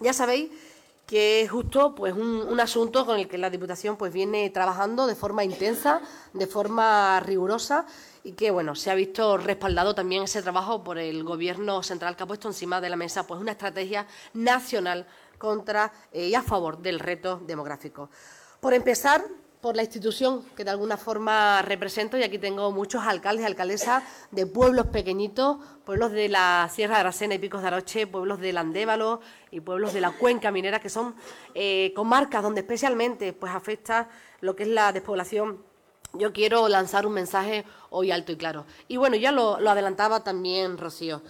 [0.00, 0.50] Ya sabéis
[1.06, 5.14] que es justo pues un, asunto con el que la Diputación pues viene trabajando de
[5.14, 6.00] forma intensa,
[6.32, 7.86] de forma rigurosa
[8.24, 12.24] y que bueno se ha visto respaldado también ese trabajo por el Gobierno central que
[12.24, 15.06] ha puesto encima de la mesa pues una estrategia nacional
[15.38, 18.10] contra eh, y a favor del reto demográfico.
[18.58, 19.24] Por empezar,
[19.60, 24.02] por la institución que de alguna forma represento y aquí tengo muchos alcaldes y alcaldesas
[24.30, 28.58] de pueblos pequeñitos, pueblos de la Sierra de Aracena y Picos de Aroche, pueblos del
[28.58, 31.14] Andévalo y pueblos de la cuenca minera, que son
[31.54, 34.08] eh, comarcas donde especialmente pues, afecta
[34.40, 35.62] lo que es la despoblación.
[36.14, 38.66] Yo quiero lanzar un mensaje hoy alto y claro.
[38.88, 41.22] Y bueno, ya lo, lo adelantaba también Rocío.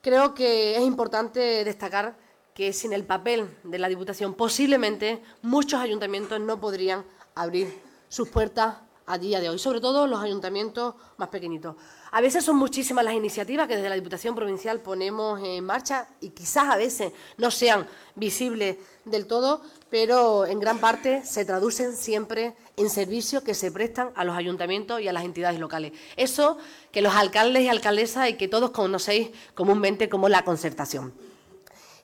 [0.00, 2.16] Creo que es importante destacar
[2.58, 7.04] que sin el papel de la Diputación posiblemente muchos ayuntamientos no podrían
[7.42, 8.76] abrir sus puertas
[9.08, 11.76] a día de hoy, sobre todo los ayuntamientos más pequeñitos.
[12.10, 16.30] A veces son muchísimas las iniciativas que desde la Diputación Provincial ponemos en marcha y
[16.30, 22.54] quizás a veces no sean visibles del todo, pero en gran parte se traducen siempre
[22.76, 25.92] en servicios que se prestan a los ayuntamientos y a las entidades locales.
[26.16, 26.58] Eso
[26.92, 31.14] que los alcaldes y alcaldesas y que todos conocéis comúnmente como la concertación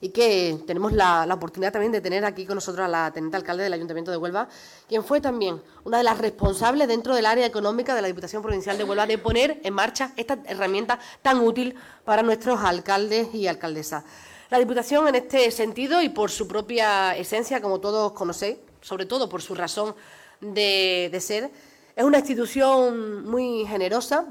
[0.05, 3.63] y que tenemos la, oportunidad también de tener aquí con nosotros a la teniente alcalde
[3.63, 4.47] del Ayuntamiento de Huelva,
[4.87, 8.77] quien fue también una de las responsables dentro del área económica de la Diputación Provincial
[8.77, 14.03] de Huelva de poner en marcha esta herramienta tan útil para nuestros alcaldes y alcaldesas.
[14.51, 19.27] La Diputación, en este sentido y por su propia esencia, como todos conocéis, sobre todo
[19.27, 19.95] por su razón
[20.39, 21.49] de, de ser,
[21.95, 24.27] es una institución muy generosa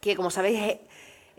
[0.00, 0.80] que, como sabéis,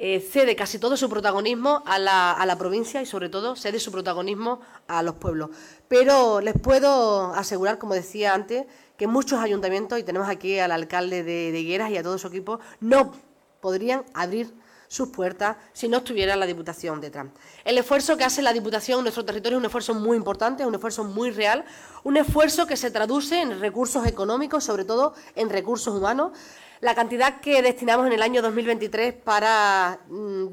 [0.03, 4.59] eh, cede casi todo su protagonismo a la, provincia y sobre todo cede su protagonismo
[4.87, 5.51] a los pueblos.
[5.87, 8.65] Pero les puedo asegurar, como decía antes,
[8.97, 12.29] que muchos ayuntamientos, y tenemos aquí al alcalde de, de Higueras y a todo su
[12.29, 13.11] equipo, no
[13.59, 14.51] podrían abrir
[14.91, 17.27] sus puertas si no estuviera la Diputación detrás.
[17.63, 20.67] El esfuerzo que hace la Diputación en nuestro territorio es un esfuerzo muy importante, es
[20.67, 21.63] un esfuerzo muy real,
[22.03, 26.37] un esfuerzo que se traduce en recursos económicos, sobre todo en recursos humanos.
[26.81, 30.47] La cantidad que destinamos en el año 2023 para mm,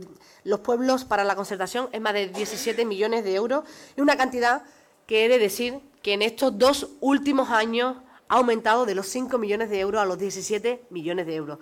[0.45, 3.65] los pueblos, para la concertación, es más de 17 millones de euros
[3.97, 4.63] y una cantidad
[5.09, 7.97] que he de decir que en estos dos últimos años
[8.29, 11.59] ha aumentado de los 5 millones de euros a los 17 millones de euros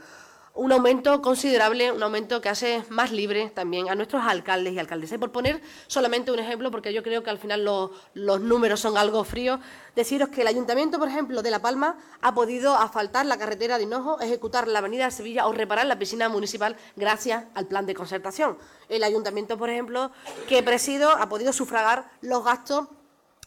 [0.57, 5.17] un aumento considerable, un aumento que hace más libre también a nuestros alcaldes y alcaldesas.
[5.17, 8.97] Y por poner solamente un ejemplo, porque yo creo que al final los, números son
[8.97, 9.61] algo fríos,
[9.95, 13.85] deciros que el Ayuntamiento, por ejemplo, de La Palma ha podido asfaltar la carretera de
[13.85, 17.95] Hinojo, ejecutar la avenida de Sevilla o reparar la piscina municipal gracias al plan de
[17.95, 18.57] concertación.
[18.89, 20.11] El Ayuntamiento, por ejemplo,
[20.49, 22.89] que presido, ha podido sufragar los gastos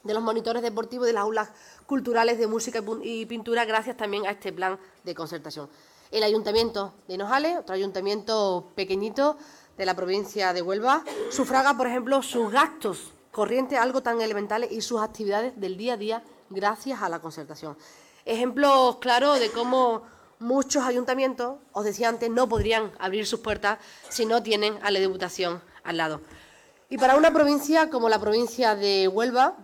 [0.03, 1.49] de los monitores deportivos de las aulas
[1.87, 5.69] culturales de música y pintura gracias también a este plan de concertación
[6.11, 9.37] el Ayuntamiento de Nojales, otro ayuntamiento pequeñito
[9.77, 14.81] de la provincia de Huelva, sufraga, por ejemplo, sus gastos corrientes, algo tan elementales, y
[14.81, 17.77] sus actividades del día a día gracias a la concertación.
[18.25, 20.03] ejemplos claros de cómo
[20.39, 24.99] muchos ayuntamientos, os decía antes, no podrían abrir sus puertas si no tienen a la
[24.99, 26.21] Diputación al lado.
[26.89, 29.57] Y para una provincia como la provincia de Huelva,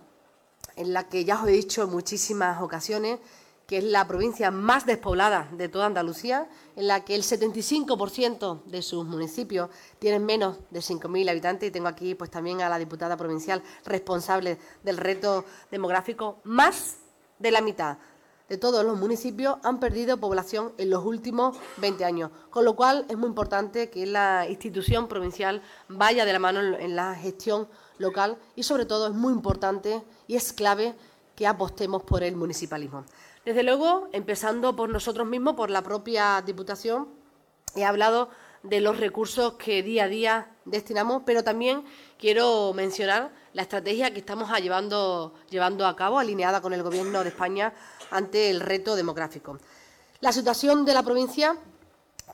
[0.76, 3.18] en la que ya os he dicho en muchísimas ocasiones,
[3.66, 8.82] que es la provincia más despoblada de toda Andalucía, en la que el 75% de
[8.82, 13.16] sus municipios tienen menos de 5.000 habitantes, y tengo aquí pues también a la diputada
[13.16, 16.98] provincial responsable del reto demográfico, más
[17.38, 17.98] de la mitad
[18.48, 23.04] de todos los municipios han perdido población en los últimos 20 años, con lo cual
[23.08, 28.38] es muy importante que la institución provincial vaya de la mano en la gestión local.
[28.54, 30.94] Y sobre todo es muy importante y es clave
[31.34, 33.04] que apostemos por el municipalismo.
[33.46, 37.06] Desde luego, empezando por nosotros mismos, por la propia Diputación,
[37.76, 38.28] he hablado
[38.64, 41.84] de los recursos que día a día destinamos, pero también
[42.18, 47.28] quiero mencionar la estrategia que estamos llevando, llevando a cabo, alineada con el Gobierno de
[47.28, 47.72] España
[48.10, 49.60] ante el reto demográfico.
[50.18, 51.56] La situación de la provincia,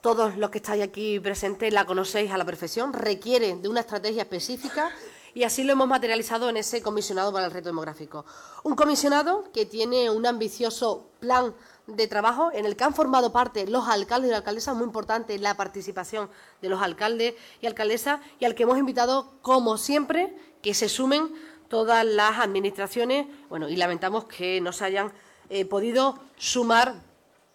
[0.01, 4.23] todos los que estáis aquí presentes la conocéis a la perfección, requiere de una estrategia
[4.23, 4.91] específica
[5.35, 8.25] y así lo hemos materializado en ese comisionado para el reto demográfico.
[8.63, 11.55] Un comisionado que tiene un ambicioso plan
[11.87, 15.57] de trabajo en el que han formado parte los alcaldes y alcaldesas, muy importante la
[15.57, 20.89] participación de los alcaldes y alcaldesas, y al que hemos invitado, como siempre, que se
[20.89, 21.33] sumen
[21.69, 25.13] todas las administraciones, bueno, y lamentamos que no se hayan
[25.49, 27.12] eh, podido sumar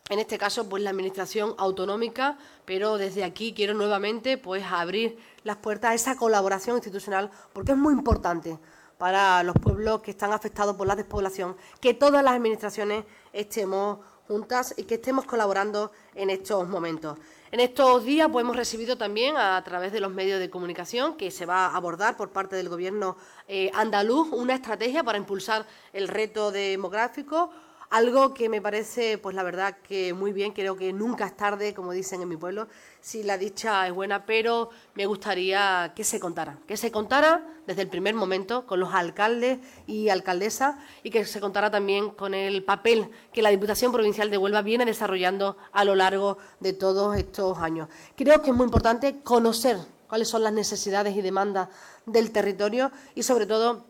[0.10, 5.58] en este caso, pues la Administración autonómica, pero desde aquí quiero nuevamente pues abrir las
[5.58, 8.58] puertas a esa colaboración institucional, porque es muy importante
[8.98, 14.74] para los pueblos que están afectados por la despoblación que todas las administraciones estemos juntas
[14.78, 17.18] y que estemos colaborando en estos momentos.
[17.50, 21.32] En estos días pues, hemos recibido también a través de los medios de comunicación que
[21.32, 23.16] se va a abordar por parte del Gobierno
[23.48, 27.52] eh, andaluz una estrategia para impulsar el reto demográfico
[27.90, 31.74] algo que me parece, pues la verdad que muy bien, creo que nunca es tarde,
[31.74, 32.68] como dicen en mi pueblo,
[33.00, 37.84] si la dicha es buena, pero me gustaría que se contara, que se contara desde
[37.84, 42.64] el primer momento con los alcaldes y alcaldesas y que se contara también con el
[42.64, 47.58] papel que la Diputación Provincial de Huelva viene desarrollando a lo largo de todos estos
[47.60, 47.88] años.
[48.16, 51.70] Creo que es muy importante conocer cuáles son las necesidades y demandas
[52.06, 53.86] del territorio y sobre todo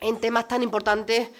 [0.00, 1.30] en temas tan importantes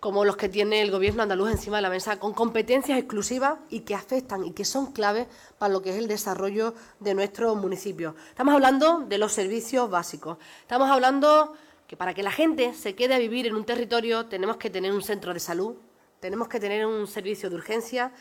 [0.00, 3.80] como los que tiene el gobierno andaluz encima de la mesa, con competencias exclusivas y
[3.80, 5.26] que afectan y que son claves
[5.58, 8.16] para lo que es el desarrollo de nuestro municipio.
[8.30, 10.38] Estamos hablando de los servicios básicos.
[10.62, 11.54] Estamos hablando
[11.86, 14.90] que para que la gente se quede a vivir en un territorio tenemos que tener
[14.90, 15.76] un centro de salud,
[16.18, 18.12] tenemos que tener un servicio de urgencia,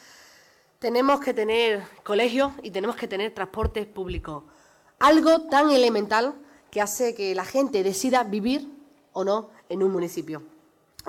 [0.79, 4.43] tenemos que tener colegios y tenemos que tener transportes públicos.
[4.99, 6.35] Algo tan elemental
[6.71, 8.67] que hace que la gente decida vivir
[9.13, 10.58] o no en un municipio.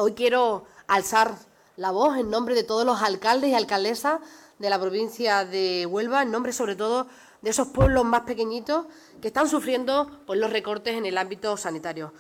[0.03, 1.35] Hoy quiero alzar
[1.77, 4.19] la voz en nombre de todos los alcaldes y alcaldesas
[4.59, 7.07] de la provincia de Huelva, en nombre sobre todo
[7.43, 8.87] de esos pueblos más pequeñitos
[9.21, 12.15] que están sufriendo pues, los recortes en el ámbito sanitario.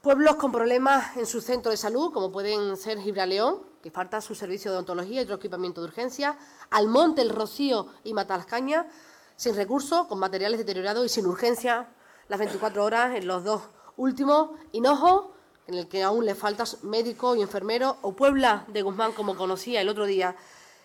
[0.00, 4.34] Pueblos con problemas en su centro de salud, como pueden ser Gibraleón, que falta su
[4.34, 6.38] servicio de odontología y otro equipamiento de urgencia,
[6.70, 8.88] Almonte, El Rocío y Matalascaña,
[9.36, 11.90] sin recursos, con materiales deteriorados y sin urgencia
[12.28, 15.34] las 24 horas en los dos últimos, Hinojo,
[15.68, 19.82] en el que aún le falta médico y enfermero, o Puebla de Guzmán, como conocía
[19.82, 20.34] el otro día,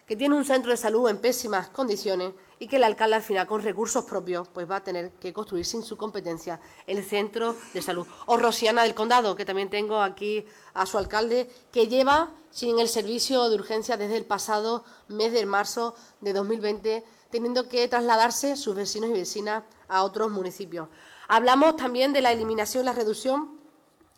[0.06, 3.48] que tiene un centro de salud en pésimas condiciones y que el alcalde al final
[3.48, 7.82] con recursos propios pues va a tener que construir sin su competencia el centro de
[7.82, 8.06] salud.
[8.26, 12.90] O Rosiana del Condado, que también tengo aquí a su alcalde, que lleva sin el
[12.90, 18.76] servicio de urgencia desde el pasado mes de marzo de 2020, teniendo que trasladarse sus
[18.76, 20.90] vecinos y vecinas a otros municipios.
[21.30, 23.63] Hablamos también de la eliminación y la reducción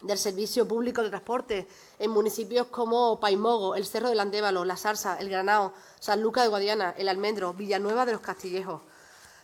[0.01, 1.67] del servicio público de transporte
[1.99, 6.49] en municipios como Paimogo, el Cerro del Andévalo, La Sarsa, El Granao, San Lucas de
[6.49, 8.81] Guadiana, El Almendro, Villanueva de los Castillejos.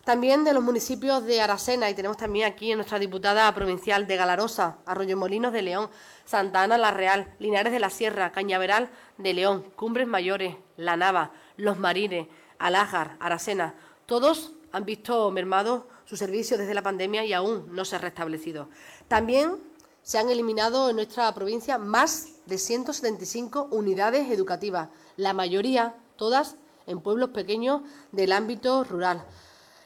[0.03, 4.15] También de los municipios de Aracena, y tenemos también aquí a nuestra diputada provincial de
[4.15, 5.89] Galarosa, Arroyo Molinos de León,
[6.25, 11.31] Santa Ana La Real, Linares de la Sierra, Cañaveral de León, Cumbres Mayores, La Nava,
[11.55, 13.75] Los Marines, Alájar, Aracena.
[14.07, 18.69] Todos han visto mermados su servicio desde la pandemia y aún no se ha restablecido.
[19.07, 19.70] También
[20.03, 26.55] se han eliminado en nuestra provincia más de 175 unidades educativas, la mayoría, todas,
[26.87, 29.23] en pueblos pequeños del ámbito rural.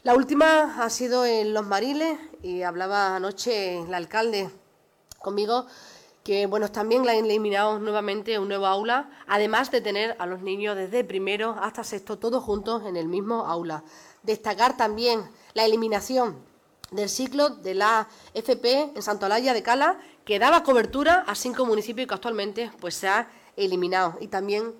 [0.03, 4.49] La última ha sido en Los Mariles y hablaba anoche el alcalde
[5.19, 5.65] conmigo
[6.23, 10.41] que bueno, también la han eliminado nuevamente un nuevo aula, además de tener a los
[10.41, 13.83] niños desde primero hasta sexto todos juntos en el mismo aula.
[14.23, 15.21] Destacar también
[15.53, 16.37] la eliminación
[16.91, 22.07] del ciclo de la FP en Santolaya de Cala, que daba cobertura a cinco municipios
[22.07, 24.17] que actualmente pues, se ha eliminado.
[24.21, 24.73] Y también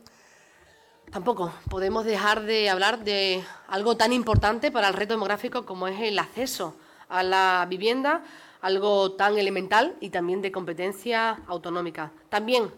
[1.11, 6.01] Tampoco podemos dejar de hablar de algo tan importante para el reto demográfico como es
[6.01, 6.75] el acceso
[7.07, 8.23] a la vivienda,
[8.61, 12.11] algo tan elemental y también de competencia autonómica.
[12.29, 12.69] También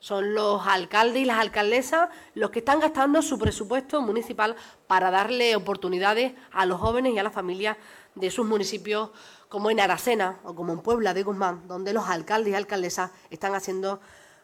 [0.00, 5.54] son los alcaldes y las alcaldesas los que están gastando su presupuesto municipal para darle
[5.54, 7.76] oportunidades a los jóvenes y a las familias
[8.14, 9.10] de sus municipios,
[9.48, 13.54] como en Aracena o como en Puebla de Guzmán, donde los alcaldes y alcaldesas están
[13.54, 14.00] haciendo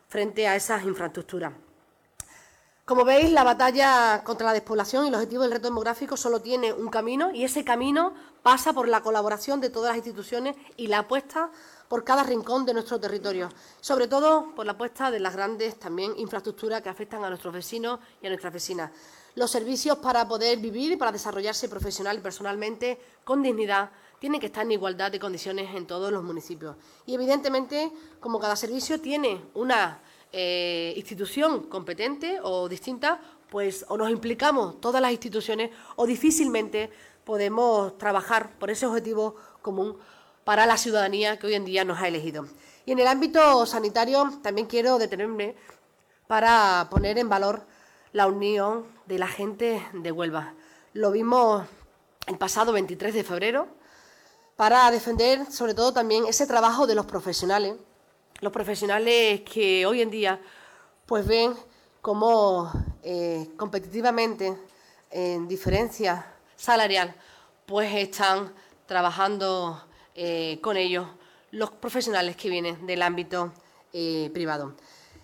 [0.09, 1.53] frente a esas infraestructuras.
[2.91, 6.73] Como veis, la batalla contra la despoblación y el objetivo del reto demográfico solo tiene
[6.73, 10.99] un camino y ese camino pasa por la colaboración de todas las instituciones y la
[10.99, 11.51] apuesta
[11.87, 13.49] por cada rincón de nuestro territorio,
[13.81, 18.01] sobre todo por la apuesta de las grandes también infraestructuras que afectan a nuestros vecinos
[18.21, 18.91] y a nuestras vecinas.
[19.35, 24.47] Los servicios para poder vivir y para desarrollarse profesional y personalmente con dignidad tienen que
[24.47, 26.77] estar en igualdad de condiciones en todos los municipios.
[27.07, 27.91] Y evidentemente,
[28.21, 30.01] como cada servicio tiene una
[30.33, 36.91] eh, institución competente o distinta, pues o nos implicamos todas las instituciones o difícilmente
[37.25, 39.97] podemos trabajar por ese objetivo común
[40.45, 42.47] para la ciudadanía que hoy en día nos ha elegido.
[42.87, 45.55] Y en el ámbito sanitario también quiero detenerme
[46.27, 47.67] para poner en valor
[48.13, 50.55] la unión de la gente de Huelva.
[50.93, 51.67] Lo vimos
[52.27, 53.69] el pasado 23 de febrero
[54.57, 57.75] para defender sobre todo también ese trabajo de los profesionales
[58.41, 60.41] los profesionales que hoy en día
[61.07, 61.55] pues ven
[62.01, 64.57] cómo eh, competitivamente
[65.11, 67.15] en diferencia salarial
[67.67, 68.53] pues están
[68.87, 71.07] trabajando eh, con ellos
[71.51, 73.53] los profesionales que vienen del ámbito
[73.93, 74.75] eh, privado.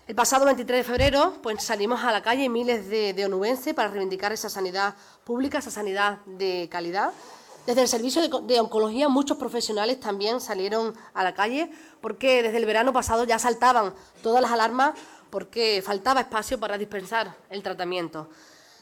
[0.07, 3.89] El pasado 23 de febrero pues salimos a la calle miles de, de onubenses para
[3.89, 7.11] reivindicar esa sanidad pública, esa sanidad de calidad
[7.67, 12.65] desde el servicio de, oncología muchos profesionales también salieron a la calle porque desde el
[12.65, 13.93] verano pasado ya saltaban
[14.23, 14.97] todas las alarmas
[15.29, 18.29] porque faltaba espacio para dispensar el tratamiento.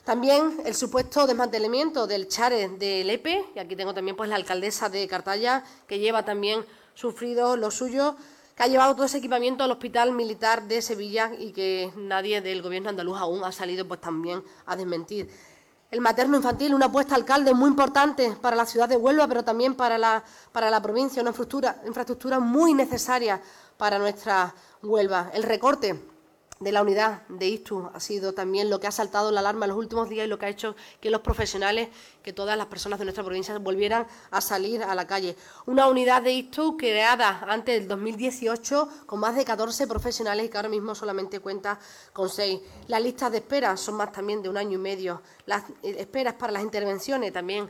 [0.03, 4.87] También el supuesto desmantelamiento del Chare de Lepe, y aquí tengo también pues la alcaldesa
[4.87, 8.15] de Cartaya, que lleva también sufrido lo suyo,
[8.55, 12.61] que ha llevado todo ese equipamiento al Hospital Militar de Sevilla y que nadie del
[12.61, 15.29] Gobierno andaluz aún ha salido pues también a desmentir
[15.91, 19.75] el materno infantil, una apuesta alcalde muy importante para la ciudad de Huelva, pero también
[19.75, 23.41] para la, para la provincia, una infraestructura, infraestructura muy necesaria
[23.77, 25.31] para nuestra Huelva.
[25.33, 26.14] El recorte
[26.59, 29.69] de la unidad de ISTU ha sido también lo que ha saltado la alarma en
[29.69, 31.89] los últimos días y lo que ha hecho que los profesionales,
[32.23, 35.35] que todas las personas de nuestra provincia volvieran a salir a la calle.
[35.65, 40.57] Una unidad de ISTU creada antes del 2018 con más de 14 profesionales y que
[40.57, 41.77] ahora mismo solamente cuenta
[42.13, 42.61] con 6.
[42.87, 45.21] Las listas de espera son más también de un año y medio.
[45.45, 47.69] Las eh, esperas para las intervenciones también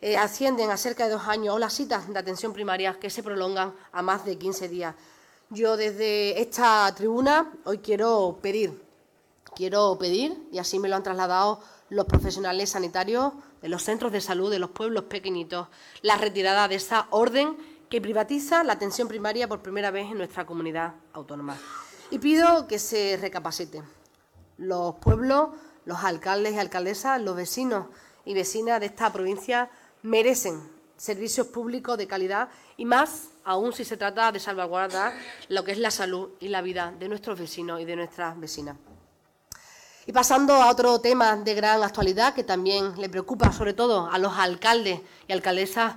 [0.00, 3.22] eh, ascienden a cerca de dos años o las citas de atención primaria que se
[3.22, 4.94] prolongan a más de 15 días.
[5.52, 8.80] Yo desde esta tribuna hoy quiero pedir,
[9.56, 14.20] quiero pedir, y así me lo han trasladado los profesionales sanitarios de los centros de
[14.20, 15.66] salud de los pueblos pequeñitos,
[16.02, 17.56] la retirada de esa orden
[17.88, 21.58] que privatiza la atención primaria por primera vez en nuestra comunidad autónoma.
[22.12, 23.82] Y pido que se recapacite.
[24.56, 25.48] Los pueblos,
[25.84, 27.86] los alcaldes y alcaldesas, los vecinos
[28.24, 29.68] y vecinas de esta provincia
[30.02, 30.62] merecen
[31.00, 35.14] servicios públicos de calidad y más aún si se trata de salvaguardar
[35.48, 38.76] lo que es la salud y la vida de nuestros vecinos y de nuestras vecinas.
[40.04, 44.18] Y pasando a otro tema de gran actualidad que también le preocupa sobre todo a
[44.18, 45.94] los alcaldes y alcaldesas,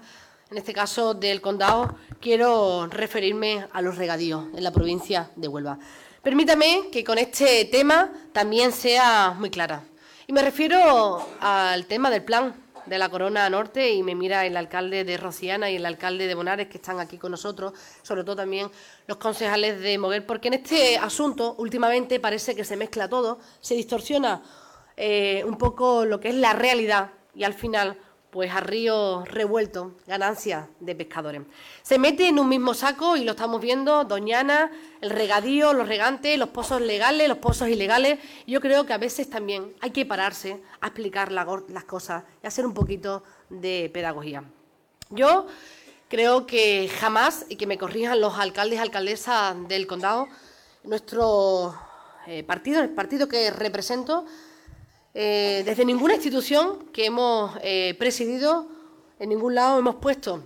[0.49, 5.79] en este caso del condado, quiero referirme a los regadíos en la provincia de Huelva.
[6.21, 9.83] Permítame que con este tema también sea muy clara.
[10.27, 14.57] Y me refiero al tema del plan de la Corona Norte y me mira el
[14.57, 18.37] alcalde de Rociana y el alcalde de Bonares que están aquí con nosotros, sobre todo
[18.37, 18.69] también
[19.07, 23.75] los concejales de Moguer, porque en este asunto últimamente parece que se mezcla todo, se
[23.75, 24.41] distorsiona
[24.95, 27.97] eh, un poco lo que es la realidad y al final
[28.33, 31.43] pues a río revuelto, ganancias de pescadores.
[31.83, 36.39] Se mete en un mismo saco y lo estamos viendo, Doñana, el regadío, los regantes,
[36.39, 38.17] los pozos legales, los pozos ilegales.
[38.47, 42.65] Yo creo que a veces también hay que pararse a explicar las cosas y hacer
[42.65, 44.43] un poquito de pedagogía.
[45.11, 45.45] Yo
[46.09, 50.27] creo que jamás, y que me corrijan los alcaldes y alcaldesas del condado,
[50.83, 51.75] nuestro
[52.25, 54.25] eh, partido, el partido que represento,
[55.13, 58.67] eh, desde ninguna institución que hemos eh, presidido,
[59.19, 60.43] en ningún lado hemos puesto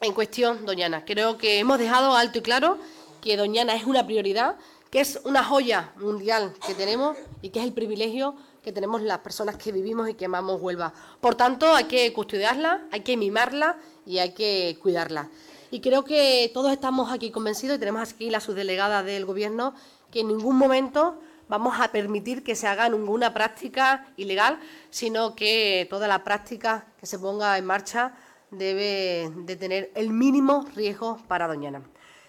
[0.00, 1.04] en cuestión Doñana.
[1.04, 2.78] Creo que hemos dejado alto y claro
[3.20, 4.56] que Doñana es una prioridad,
[4.90, 9.18] que es una joya mundial que tenemos y que es el privilegio que tenemos las
[9.20, 10.92] personas que vivimos y que amamos Huelva.
[11.20, 15.30] Por tanto, hay que custodiarla, hay que mimarla y hay que cuidarla.
[15.70, 19.74] Y creo que todos estamos aquí convencidos y tenemos aquí la subdelegada del Gobierno
[20.10, 21.20] que en ningún momento
[21.50, 27.06] vamos a permitir que se haga ninguna práctica ilegal, sino que toda la práctica que
[27.06, 28.14] se ponga en marcha
[28.52, 31.82] debe de tener el mínimo riesgo para Doñana.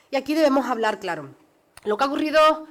[0.10, 1.36] Y aquí debemos hablar claro.
[1.84, 2.66] Lo que ha ocurrido,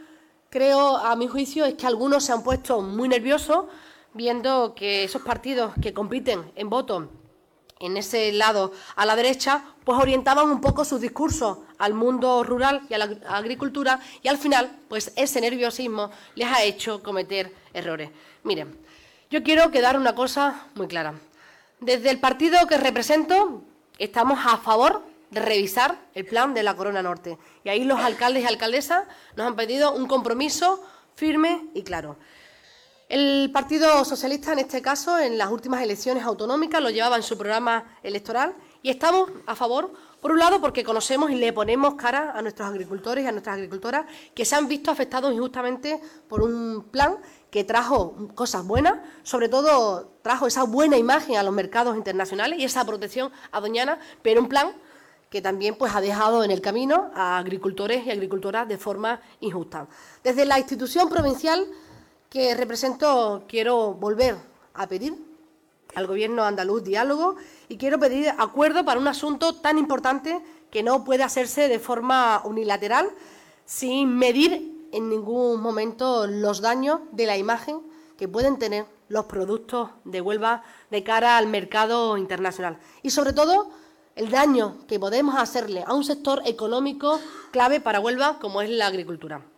[0.51, 3.67] creo, a mi juicio, es que algunos se han puesto muy nerviosos
[4.13, 7.09] viendo que esos partidos que compiten en voto
[7.81, 12.83] en ese lado a la derecha, pues orientaban un poco sus discursos al mundo rural
[12.89, 18.11] y a la agricultura y al final, pues ese nerviosismo les ha hecho cometer errores.
[18.45, 18.79] Miren,
[19.31, 21.15] yo quiero quedar una cosa muy clara.
[21.81, 23.63] Desde el partido que represento
[23.99, 28.43] estamos a favor de revisar el plan de la Corona Norte y ahí los alcaldes
[28.43, 29.05] y alcaldesas
[29.37, 32.17] nos han pedido un compromiso firme y claro.
[33.11, 37.37] El Partido Socialista, en este caso, en las últimas elecciones autonómicas, lo llevaba en su
[37.37, 42.31] programa electoral y estamos a favor, por un lado, porque conocemos y le ponemos cara
[42.31, 46.85] a nuestros agricultores y a nuestras agricultoras que se han visto afectados injustamente por un
[46.93, 47.17] plan
[47.51, 52.65] que trajo cosas buenas, sobre todo trajo esa buena imagen a los mercados internacionales y
[52.65, 54.71] esa protección a Doñana, pero un plan
[55.31, 59.89] que también pues, ha dejado en el camino a agricultores y agricultoras de forma injusta.
[60.23, 61.67] Desde la institución provincial
[62.31, 64.37] que represento, quiero volver
[64.75, 65.15] a pedir
[65.97, 67.35] al Gobierno andaluz diálogo
[67.69, 72.41] y quiero pedir acuerdo para un asunto tan importante que no puede hacerse de forma
[72.45, 73.11] unilateral
[73.65, 77.81] sin medir en ningún momento los daños de la imagen
[78.17, 80.63] que pueden tener los productos de Huelva
[80.93, 82.79] de cara al mercado internacional.
[83.03, 83.71] Y sobre todo,
[84.15, 87.19] el daño que podemos hacerle a un sector económico
[87.51, 89.50] clave para Huelva como es la agricultura.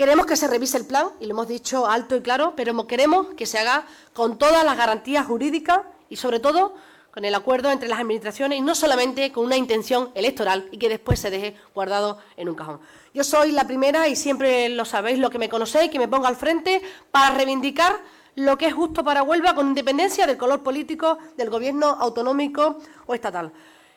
[0.00, 3.26] Queremos que se revise el plan, y lo hemos dicho alto y claro, pero queremos
[3.36, 3.84] que se haga
[4.14, 6.74] con todas las garantías jurídicas y, sobre todo,
[7.10, 10.88] con el acuerdo entre las administraciones y no solamente con una intención electoral y que
[10.88, 12.80] después se deje guardado en un cajón.
[13.12, 16.28] Yo soy la primera, y siempre lo sabéis, lo que me conocéis, que me ponga
[16.28, 16.80] al frente
[17.10, 18.00] para reivindicar
[18.36, 23.12] lo que es justo para Huelva con independencia del color político del gobierno autonómico o
[23.12, 23.52] estatal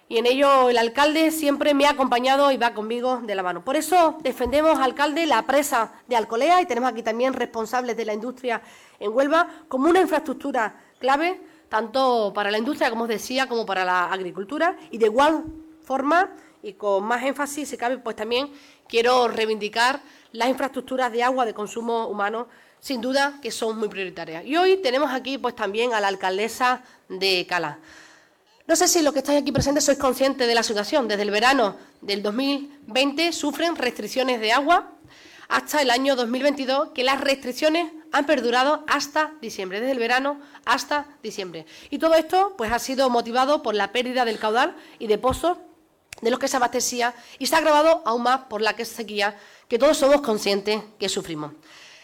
[0.10, 3.64] y en ello el alcalde siempre me ha acompañado y va conmigo de la mano.
[3.64, 8.14] Por eso defendemos, alcalde, la presa de Alcolea y tenemos aquí también responsables de la
[8.14, 8.62] industria
[9.00, 13.84] en Huelva como una infraestructura clave tanto para la industria, como os decía, como para
[13.84, 15.44] la agricultura y de igual
[15.82, 16.30] forma
[16.62, 18.52] y con más énfasis, si cabe, pues también
[18.88, 20.00] quiero reivindicar
[20.32, 22.48] las infraestructuras de agua de consumo humano
[22.80, 24.46] sin duda que son muy prioritarias.
[24.46, 27.80] Y hoy tenemos aquí pues también a la alcaldesa de Cala.
[28.66, 31.08] No sé si los que estáis aquí presentes sois conscientes de la situación.
[31.08, 34.94] Desde el verano del 2020 sufren restricciones de agua
[35.50, 41.06] hasta el año 2022, que las restricciones han perdurado hasta diciembre, desde el verano hasta
[41.22, 41.66] diciembre.
[41.90, 45.58] Y todo esto pues, ha sido motivado por la pérdida del caudal y de pozos
[46.22, 49.38] de los que se abastecía y se ha agravado aún más por la sequía
[49.68, 51.52] que todos somos conscientes que sufrimos.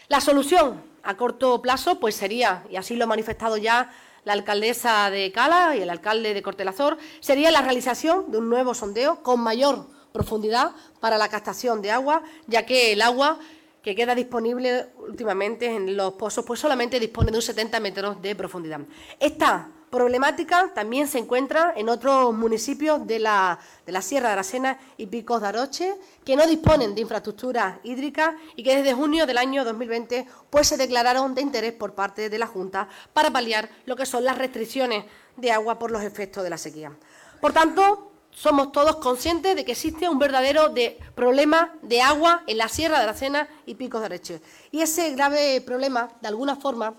[0.10, 3.94] La solución a corto plazo pues sería, y así lo ha manifestado ya
[4.30, 8.76] la alcaldesa de Cala y el alcalde de Cortelazor, sería la realización de un nuevo
[8.76, 13.40] sondeo con mayor profundidad para la captación de agua, ya que el agua
[13.82, 18.36] que queda disponible últimamente en los pozos, pues solamente dispone de un 70 metros de
[18.36, 18.82] profundidad.
[19.20, 23.58] Esta problemática también se encuentra en otros municipios de la,
[23.88, 25.96] de la Sierra de Aracena y Picos de Aroche,
[26.30, 30.78] que no disponen de infraestructura hídrica y que desde junio del año 2020 pues, se
[30.78, 35.06] declararon de interés por parte de la Junta para paliar lo que son las restricciones
[35.38, 36.96] de agua por los efectos de la sequía.
[37.42, 40.72] Por tanto, somos todos conscientes de que existe un verdadero
[41.16, 44.42] problema de agua en la Sierra de Aracena y Picos de Aroche.
[44.70, 46.94] Y ese grave problema, de alguna forma,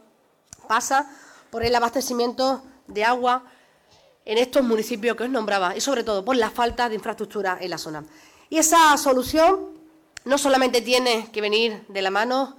[0.67, 1.09] pasa
[1.51, 3.45] por el abastecimiento de agua
[4.25, 7.71] en estos municipios que os nombraba y sobre todo por la falta de infraestructura en
[7.71, 8.05] la zona.
[8.51, 9.81] Y esa solución
[10.25, 12.57] no solamente tiene que venir de la mano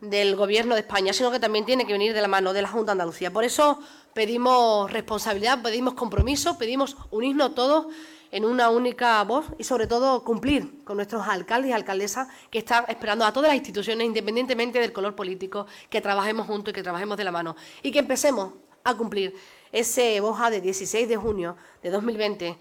[0.00, 2.68] del Gobierno de España, sino que también tiene que venir de la mano de la
[2.68, 3.32] Junta de Andalucía.
[3.32, 3.78] Por eso
[4.14, 7.86] pedimos responsabilidad, pedimos compromiso, pedimos unirnos todos
[8.32, 12.84] en una única voz y sobre todo cumplir con nuestros alcaldes y alcaldesas que están
[12.88, 17.16] esperando a todas las instituciones, independientemente del color político, que trabajemos juntos y que trabajemos
[17.16, 19.36] de la mano y que empecemos a cumplir
[19.70, 22.58] ese boja de 16 de junio de 2020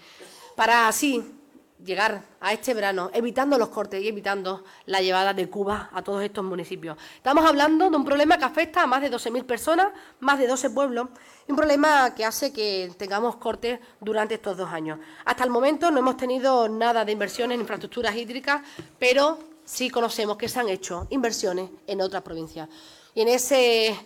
[0.55, 1.23] para así
[1.84, 6.23] llegar a este verano evitando los cortes y evitando la llevada de Cuba a todos
[6.23, 6.97] estos municipios.
[7.15, 9.88] Estamos hablando de un problema que afecta a más de 12.000 personas,
[10.19, 11.09] más de 12 pueblos,
[11.47, 14.99] y un problema que hace que tengamos cortes durante estos dos años.
[15.25, 18.61] Hasta el momento no hemos tenido nada de inversiones en infraestructuras hídricas,
[18.97, 22.69] pero sí conocemos que se han hecho inversiones en otras provincias.
[23.13, 23.97] Y en ese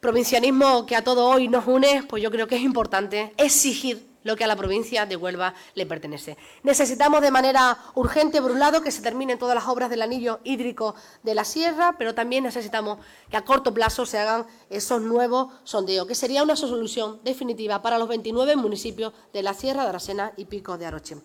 [0.00, 4.36] provincianismo que a todo hoy nos une, pues yo creo que es importante exigir lo
[4.36, 6.36] que a la provincia de Huelva le pertenece.
[6.62, 10.40] Necesitamos de manera urgente, por un lado, que se terminen todas las obras del anillo
[10.44, 12.98] hídrico de la sierra, pero también necesitamos
[13.30, 17.98] que a corto plazo se hagan esos nuevos sondeos, que sería una solución definitiva para
[17.98, 21.16] los 29 municipios de la Sierra de Aracena y Pico de Aroche.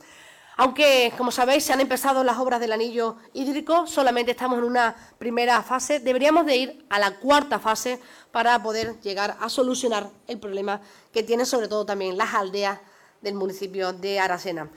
[0.57, 4.95] Aunque, como sabéis, se han empezado las obras del anillo hídrico, solamente estamos en una
[5.17, 7.99] primera fase, deberíamos de ir a la cuarta fase
[8.31, 10.79] para poder llegar a solucionar el problema
[11.11, 12.79] que tienen sobre todo también las aldeas
[13.21, 14.69] del municipio de Aracena.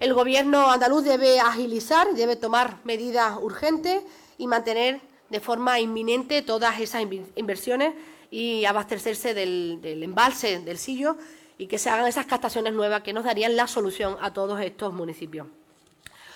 [0.00, 4.02] El Gobierno andaluz debe agilizar, debe tomar medidas urgentes
[4.38, 7.02] y mantener de forma inminente todas esas
[7.34, 7.94] inversiones
[8.30, 11.16] y abastecerse del, del embalse del Sillo
[11.58, 14.92] y que se hagan esas captaciones nuevas que nos darían la solución a todos estos
[14.92, 15.46] municipios.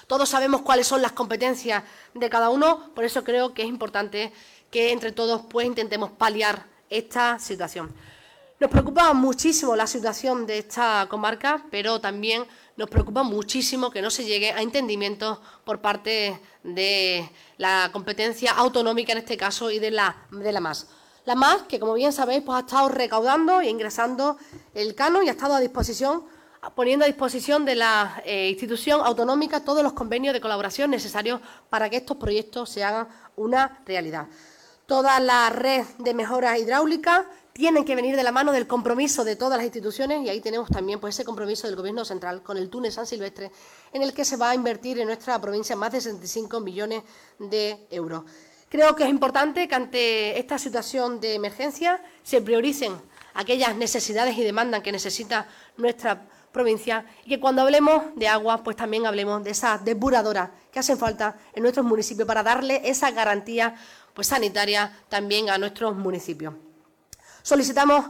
[0.07, 4.33] Todos sabemos cuáles son las competencias de cada uno, por eso creo que es importante
[4.71, 7.93] que entre todos pues, intentemos paliar esta situación.
[8.59, 12.45] Nos preocupa muchísimo la situación de esta comarca, pero también
[12.77, 19.13] nos preocupa muchísimo que no se llegue a entendimientos por parte de la competencia autonómica
[19.13, 20.89] en este caso y de la, de la MAS.
[21.27, 24.39] La MAS, que como bien sabéis, pues ha estado recaudando e ingresando
[24.75, 26.25] el canon y ha estado a disposición,
[26.75, 31.91] poniendo a disposición de la eh, institución autonómica todos los convenios de colaboración necesarios para
[31.91, 34.29] que estos proyectos se hagan una realidad.
[34.87, 39.37] Toda la red de mejoras hidráulicas tienen que venir de la mano del compromiso de
[39.37, 42.71] todas las instituciones y ahí tenemos también pues, ese compromiso del Gobierno central con el
[42.71, 43.53] túnel San Silvestre,
[43.93, 47.03] en el que se va a invertir en nuestra provincia más de 65 millones
[47.39, 48.25] de euros.
[48.71, 53.03] Creo que es importante que ante esta situación de emergencia se prioricen
[53.35, 58.77] aquellas necesidades y demandas que necesita nuestra provincia y que cuando hablemos de agua, pues
[58.77, 63.75] también hablemos de esas depuradoras que hacen falta en nuestros municipios para darle esa garantía
[64.15, 66.55] pues, sanitaria también a nuestros municipios.
[67.43, 68.05] Solicitamos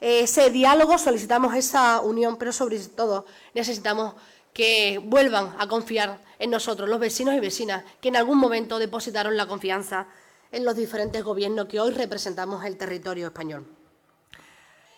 [0.00, 4.14] eh, ese diálogo, solicitamos esa unión, pero sobre todo necesitamos
[4.54, 9.36] que vuelvan a confiar en nosotros, los vecinos y vecinas, que en algún momento depositaron
[9.36, 10.06] la confianza
[10.52, 13.66] en los diferentes gobiernos que hoy representamos el territorio español.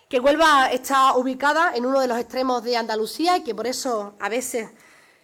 [0.09, 4.15] Que Huelva está ubicada en uno de los extremos de Andalucía y que por eso
[4.19, 4.71] a veces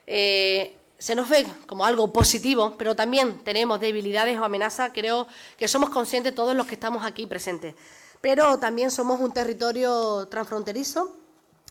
[0.07, 4.91] eh, se nos ve como algo positivo, pero también tenemos debilidades o amenazas.
[4.93, 7.75] Creo que somos conscientes todos los que estamos aquí presentes.
[8.21, 11.17] Pero también somos un territorio transfronterizo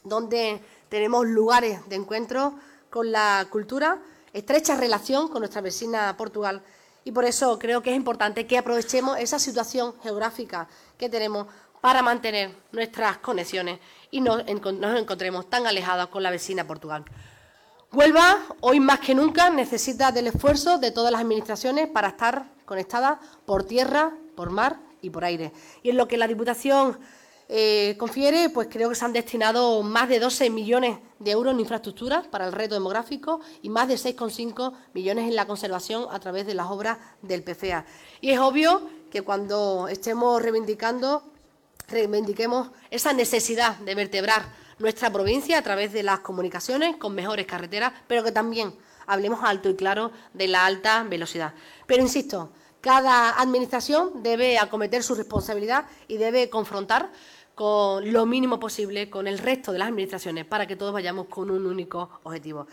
[0.03, 2.55] donde tenemos lugares de encuentro
[2.89, 3.99] con la cultura,
[4.33, 6.63] estrecha relación con nuestra vecina Portugal
[7.05, 10.67] y por eso creo que es importante que aprovechemos esa situación geográfica
[10.97, 11.47] que tenemos
[11.81, 13.79] para mantener nuestras conexiones
[14.09, 17.03] y no nos encontremos tan alejados con la vecina Portugal.
[17.91, 23.19] Huelva, hoy más que nunca, necesita del esfuerzo de todas las administraciones para estar conectadas
[23.45, 25.51] por tierra, por mar y por aire.
[25.83, 26.97] Y en lo que la Diputación
[27.55, 31.59] eh, confiere, pues creo que se han destinado más de 12 millones de euros en
[31.59, 36.47] infraestructuras para el reto demográfico y más de 6,5 millones en la conservación a través
[36.47, 37.85] de las obras del PFA.
[38.21, 41.31] Y es obvio que cuando estemos reivindicando,
[41.89, 44.45] reivindiquemos esa necesidad de vertebrar
[44.79, 48.73] nuestra provincia a través de las comunicaciones con mejores carreteras, pero que también
[49.05, 51.53] hablemos alto y claro de la alta velocidad.
[51.85, 52.49] Pero insisto,
[52.83, 57.11] cada administración debe acometer su responsabilidad y debe confrontar
[57.55, 61.51] con lo mínimo posible con el resto de las administraciones para que todos vayamos con
[61.51, 62.67] un único objetivo.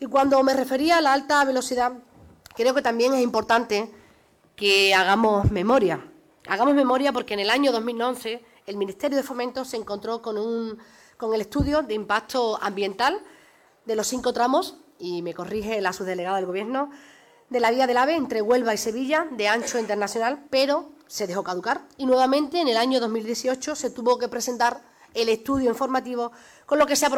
[0.00, 1.92] Y cuando me refería a la alta velocidad,
[2.54, 3.90] creo que también es importante
[4.56, 6.04] que hagamos memoria.
[6.48, 10.78] Hagamos memoria porque en el año 2011 el Ministerio de Fomento se encontró con, un,
[11.16, 13.20] con el estudio de impacto ambiental
[13.84, 16.90] de los cinco tramos, y me corrige la subdelegada del Gobierno,
[17.50, 21.44] de la vía del AVE entre Huelva y Sevilla, de ancho internacional, pero se dejó
[21.44, 24.80] caducar y nuevamente en el año 2018 se tuvo que presentar
[25.12, 26.32] el estudio informativo,
[26.64, 27.10] con lo que se ha,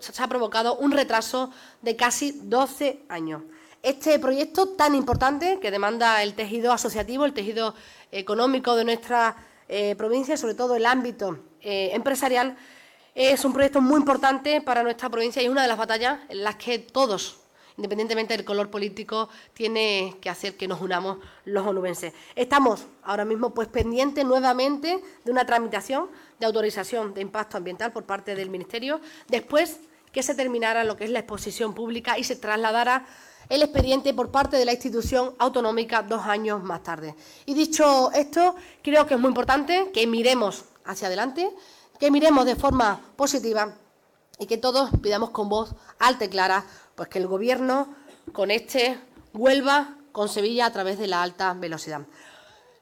[0.00, 3.42] se ha provocado un retraso de casi 12 años.
[3.84, 7.76] Este proyecto tan importante que demanda el tejido asociativo, el tejido
[8.10, 9.36] económico de nuestra
[9.68, 12.56] eh, provincia, sobre todo el ámbito eh, empresarial,
[13.14, 16.56] es un proyecto muy importante para nuestra provincia y una de las batallas en las
[16.56, 17.39] que todos
[17.80, 21.16] independientemente del color político, tiene que hacer que nos unamos
[21.46, 22.12] los onubenses.
[22.36, 26.08] Estamos ahora mismo pues pendientes nuevamente de una tramitación
[26.38, 29.80] de autorización de impacto ambiental por parte del Ministerio, después
[30.12, 33.06] que se terminara lo que es la exposición pública y se trasladara
[33.48, 37.14] el expediente por parte de la institución autonómica dos años más tarde.
[37.46, 41.50] Y dicho esto, creo que es muy importante que miremos hacia adelante,
[41.98, 43.74] que miremos de forma positiva
[44.38, 46.64] y que todos pidamos con voz alta y clara
[47.00, 47.88] pues que el Gobierno
[48.30, 49.00] con este
[49.32, 52.02] vuelva con Sevilla a través de la alta velocidad.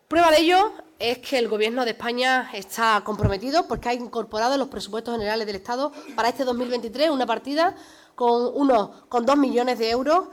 [0.08, 4.58] Prueba de ello es que el Gobierno de España está comprometido porque ha incorporado en
[4.58, 7.76] los presupuestos generales del Estado para este 2023 una partida
[8.16, 10.26] con, uno, con dos millones de euros,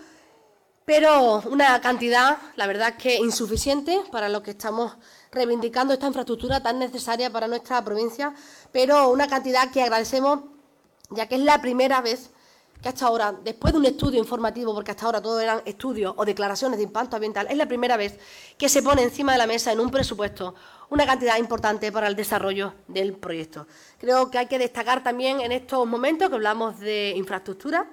[0.84, 4.94] pero una cantidad, la verdad, que insuficiente para lo que estamos
[5.32, 8.34] reivindicando esta infraestructura tan necesaria para nuestra provincia,
[8.72, 10.40] pero una cantidad que agradecemos,
[11.12, 12.32] ya que es la primera vez
[12.82, 16.26] que hasta ahora, después de un estudio informativo, porque hasta ahora todo eran estudios o
[16.26, 18.20] declaraciones de impacto ambiental, es la primera vez
[18.58, 20.54] que se pone encima de la mesa en un presupuesto
[20.90, 23.68] una cantidad importante para el desarrollo del proyecto.
[23.98, 27.90] Creo que hay que destacar también en estos momentos que hablamos de infraestructura,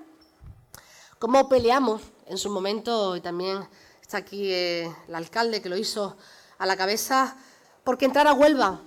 [1.18, 3.66] cómo peleamos en su momento, y también
[4.00, 6.16] está aquí eh, el alcalde que lo hizo
[6.58, 7.36] a la cabeza,
[7.84, 8.80] porque entrar a Huelva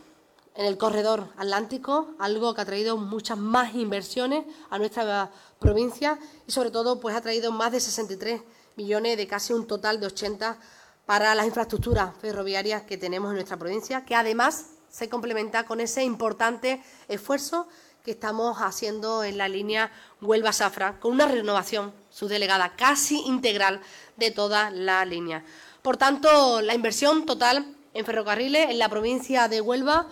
[0.55, 5.29] en el corredor atlántico, algo que ha traído muchas más inversiones a nuestra
[5.59, 8.41] provincia y sobre todo pues ha traído más de 63
[8.75, 10.57] millones de casi un total de 80
[11.05, 16.03] para las infraestructuras ferroviarias que tenemos en nuestra provincia, que además se complementa con ese
[16.03, 17.67] importante esfuerzo
[18.03, 19.91] que estamos haciendo en la línea
[20.21, 23.81] Huelva-Safra, con una renovación subdelegada casi integral
[24.15, 25.43] de toda la línea.
[25.81, 30.07] Por tanto, la inversión total en ferrocarriles en la provincia de Huelva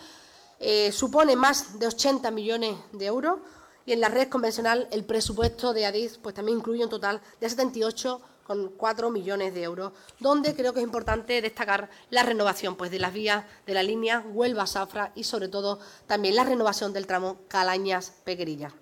[0.59, 3.39] eh, supone más de 80 millones de euros
[3.85, 7.47] y en la red convencional el presupuesto de ADIS pues también incluye un total de
[7.47, 13.13] 78,4 millones de euros, donde creo que es importante destacar la renovación pues, de las
[13.13, 18.73] vías de la línea Huelva-Safra y sobre todo también la renovación del tramo Calañas-Pequerilla.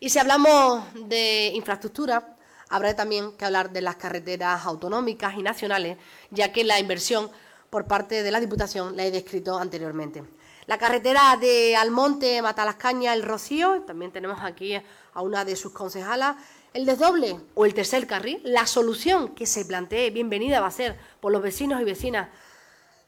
[0.00, 2.36] Y si hablamos de infraestructura,
[2.70, 5.98] habrá también que hablar de las carreteras autonómicas y nacionales,
[6.30, 7.30] ya que la inversión
[7.68, 10.24] por parte de la Diputación la he descrito anteriormente.
[10.70, 16.36] La carretera de Almonte, Matalascaña, El Rocío, también tenemos aquí a una de sus concejalas,
[16.72, 20.96] el desdoble o el tercer carril, la solución que se plantee, bienvenida va a ser
[21.18, 22.28] por los vecinos y vecinas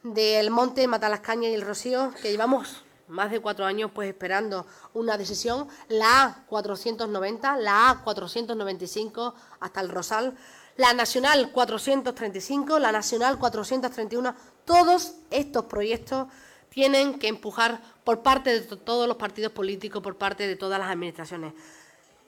[0.03, 5.17] del Monte, Matalascaña y El Rocío, que llevamos más de cuatro años pues esperando una
[5.17, 10.37] decisión, la A490, la A495 hasta el Rosal,
[10.79, 14.35] la Nacional 435, la Nacional 431,
[14.65, 16.27] todos estos proyectos
[16.73, 20.91] tienen que empujar por parte de todos los partidos políticos, por parte de todas las
[20.91, 21.53] administraciones.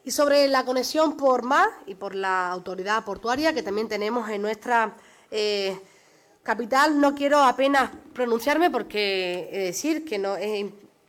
[0.05, 4.43] Y sobre la conexión por mar y por la autoridad portuaria que también tenemos en
[4.43, 4.95] nuestra
[5.31, 5.81] eh,
[6.43, 10.37] capital, no quiero apenas pronunciarme porque decir que no,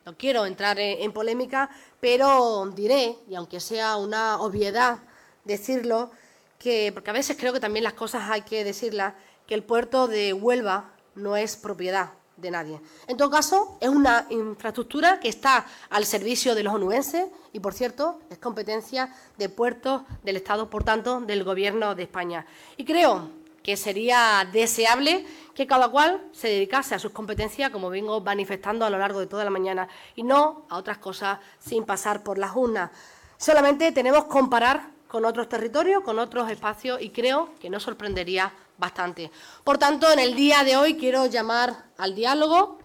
[0.06, 1.70] no quiero entrar en, polémica,
[2.00, 5.00] pero diré, y aunque sea una obviedad
[5.44, 6.10] decirlo,
[6.58, 9.14] que porque a veces creo que también las cosas hay que decirlas,
[9.46, 12.82] que el puerto de Huelva no es propiedad de nadie.
[13.08, 17.74] En todo caso, es una infraestructura que está al servicio de los onubenses y, por
[17.74, 22.46] cierto, es competencia de puertos del Estado, por tanto, del Gobierno de España.
[22.78, 23.30] Y creo
[23.64, 25.26] que sería deseable
[25.56, 29.28] que cada cual se dedicase a sus competencias, como vengo manifestando a lo largo de
[29.28, 32.92] toda la mañana, y no a otras cosas sin pasar por las urnas.
[33.38, 38.54] Solamente tenemos que comparar con otros territorios, con otros espacios, y creo que no sorprendería
[38.78, 39.32] bastante.
[39.64, 42.80] Por tanto, en el día de hoy quiero llamar al diálogo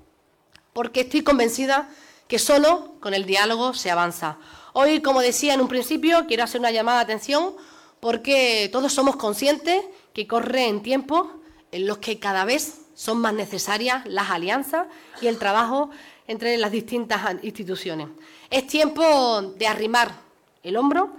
[0.73, 1.89] porque estoy convencida
[2.29, 4.39] que solo con el diálogo se avanza.
[4.73, 7.55] Hoy, como decía en un principio, quiero hacer una llamada de atención
[7.99, 11.29] porque todos somos conscientes que corren tiempos
[11.73, 14.87] en los que cada vez son más necesarias las alianzas
[15.21, 15.91] y el trabajo
[16.29, 18.09] entre las distintas instituciones.
[18.51, 20.13] Es tiempo de arrimar
[20.63, 21.11] el hombro,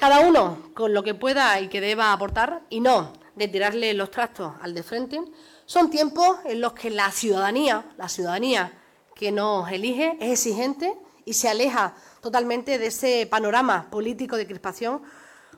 [0.00, 4.10] cada uno con lo que pueda y que deba aportar, y no de tirarle los
[4.10, 5.20] trastos al de frente,
[5.66, 8.72] son tiempos en los que la ciudadanía, la ciudadanía
[9.14, 10.96] que nos elige, es exigente
[11.26, 15.02] y se aleja totalmente de ese panorama político de crispación,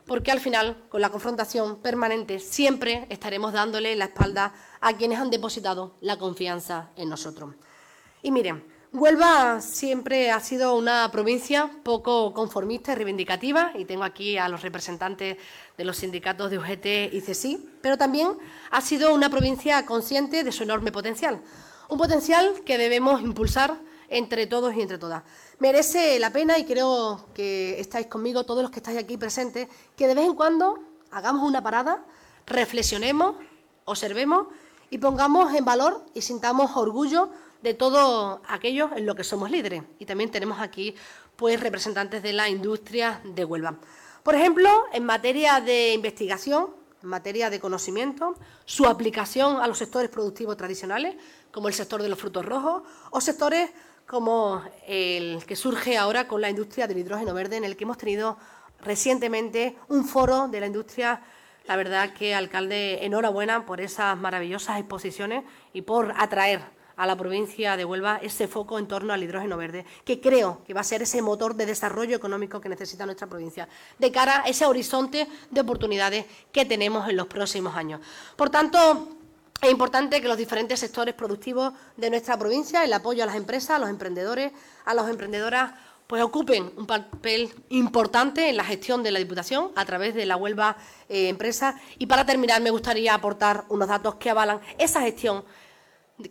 [0.05, 5.29] porque al final, con la confrontación permanente, siempre estaremos dándole la espalda a quienes han
[5.29, 7.55] depositado la confianza en nosotros.
[8.21, 8.61] Y miren,
[8.95, 14.61] Huelva siempre ha sido una provincia poco conformista y reivindicativa, y tengo aquí a los
[14.61, 15.37] representantes
[15.75, 18.37] de los sindicatos de UGT y CSI, pero también
[18.69, 21.41] ha sido una provincia consciente de su enorme potencial,
[21.89, 23.79] un potencial que debemos impulsar
[24.09, 25.23] entre todos y entre todas.
[25.57, 30.05] Merece la pena, y creo que estáis conmigo, todos los que estáis aquí presentes, que
[30.05, 30.77] de vez en cuando
[31.09, 32.05] hagamos una parada,
[32.45, 33.37] reflexionemos,
[33.85, 34.49] observemos
[34.91, 37.31] y pongamos en valor y sintamos orgullo
[37.63, 39.83] de todo aquello en lo que somos líderes.
[39.97, 40.95] Y también tenemos aquí
[41.37, 43.77] pues, representantes de la industria de Huelva.
[44.21, 48.35] Por ejemplo, en materia de investigación, en materia de conocimiento,
[48.65, 51.15] su aplicación a los sectores productivos tradicionales,
[51.51, 53.71] como el sector de los frutos rojos, o sectores
[54.05, 57.97] como el que surge ahora con la industria del hidrógeno verde, en el que hemos
[57.97, 58.37] tenido
[58.81, 61.21] recientemente un foro de la industria.
[61.65, 67.77] La verdad que, alcalde, enhorabuena por esas maravillosas exposiciones y por atraer a la provincia
[67.77, 71.01] de Huelva ese foco en torno al hidrógeno verde, que creo que va a ser
[71.01, 73.67] ese motor de desarrollo económico que necesita nuestra provincia,
[73.97, 78.01] de cara a ese horizonte de oportunidades que tenemos en los próximos años.
[78.35, 79.17] Por tanto,
[79.61, 83.71] es importante que los diferentes sectores productivos de nuestra provincia, el apoyo a las empresas,
[83.71, 84.51] a los emprendedores,
[84.83, 85.71] a las emprendedoras,
[86.05, 90.35] pues ocupen un papel importante en la gestión de la Diputación a través de la
[90.35, 90.75] Huelva
[91.07, 91.79] eh, Empresa.
[91.97, 95.45] Y para terminar, me gustaría aportar unos datos que avalan esa gestión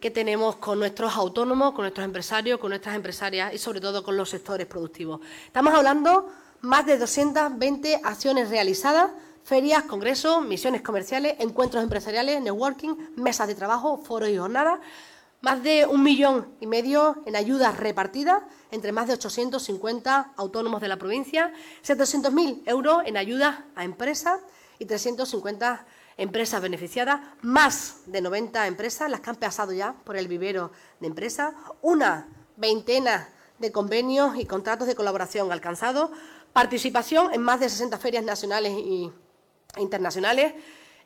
[0.01, 4.17] que tenemos con nuestros autónomos, con nuestros empresarios, con nuestras empresarias y sobre todo con
[4.17, 5.21] los sectores productivos.
[5.47, 6.29] Estamos hablando
[6.61, 9.11] más de 220 acciones realizadas,
[9.43, 14.79] ferias, congresos, misiones comerciales, encuentros empresariales, networking, mesas de trabajo, foros y jornadas,
[15.41, 20.87] más de un millón y medio en ayudas repartidas entre más de 850 autónomos de
[20.87, 21.53] la provincia,
[21.85, 24.39] 700.000 euros en ayudas a empresas
[24.79, 25.85] y 350
[26.17, 31.07] empresas beneficiadas, más de 90 empresas, las que han pasado ya por el vivero de
[31.07, 36.11] empresas, una veintena de convenios y contratos de colaboración alcanzados,
[36.53, 39.11] participación en más de 60 ferias nacionales e
[39.81, 40.55] internacionales.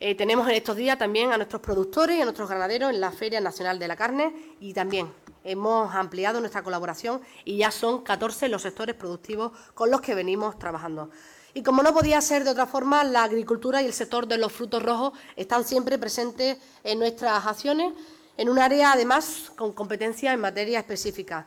[0.00, 3.12] Eh, tenemos en estos días también a nuestros productores y a nuestros ganaderos en la
[3.12, 5.12] Feria Nacional de la Carne y también
[5.44, 10.58] hemos ampliado nuestra colaboración y ya son 14 los sectores productivos con los que venimos
[10.58, 11.10] trabajando.
[11.56, 14.52] Y como no podía ser de otra forma, la agricultura y el sector de los
[14.52, 17.94] frutos rojos están siempre presentes en nuestras acciones,
[18.36, 21.46] en un área además con competencia en materia específica.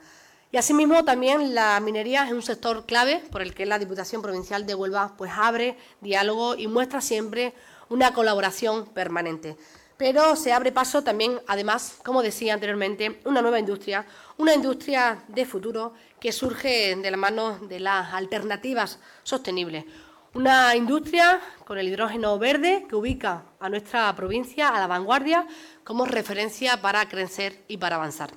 [0.51, 4.65] Y asimismo también la minería es un sector clave por el que la Diputación Provincial
[4.65, 7.53] de Huelva pues abre diálogo y muestra siempre
[7.89, 9.57] una colaboración permanente.
[9.99, 14.05] Pero se abre paso también, además, como decía anteriormente, una nueva industria,
[14.37, 19.83] una industria de futuro que surge de la mano de las alternativas sostenibles.
[20.33, 25.45] Una industria con el hidrógeno verde que ubica a nuestra provincia a la vanguardia
[25.83, 28.29] como referencia para crecer y para avanzar.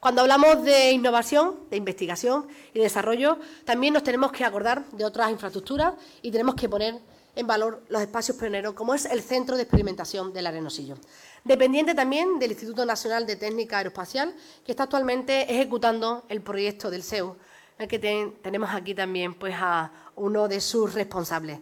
[0.00, 5.30] Cuando hablamos de innovación, de investigación y desarrollo, también nos tenemos que acordar de otras
[5.30, 7.00] infraestructuras y tenemos que poner
[7.38, 10.96] en valor los espacios pioneros, como es el Centro de Experimentación del Arenosillo.
[11.44, 14.34] Dependiente también del Instituto Nacional de Técnica Aeroespacial,
[14.66, 17.36] que está actualmente ejecutando el proyecto del en
[17.78, 18.00] el que
[18.42, 21.60] tenemos aquí también pues, a uno de sus responsables.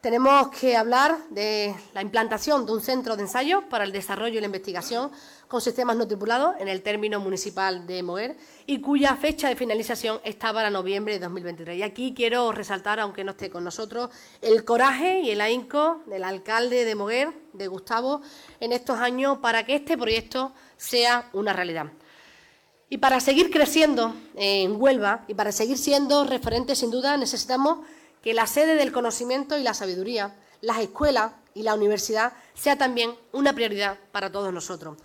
[0.00, 4.40] Tenemos que hablar de la implantación de un centro de ensayo para el desarrollo y
[4.40, 5.10] la investigación
[5.50, 8.36] con sistemas no tripulados en el término municipal de Moguer
[8.66, 11.76] y cuya fecha de finalización está para noviembre de 2023.
[11.76, 14.10] Y aquí quiero resaltar, aunque no esté con nosotros,
[14.42, 18.22] el coraje y el ahínco del alcalde de Moguer, de Gustavo,
[18.60, 21.86] en estos años para que este proyecto sea una realidad.
[22.88, 27.84] Y para seguir creciendo en Huelva y para seguir siendo referentes, sin duda, necesitamos
[28.22, 33.16] que la sede del conocimiento y la sabiduría, las escuelas y la universidad sea también
[33.32, 34.96] una prioridad para todos nosotros.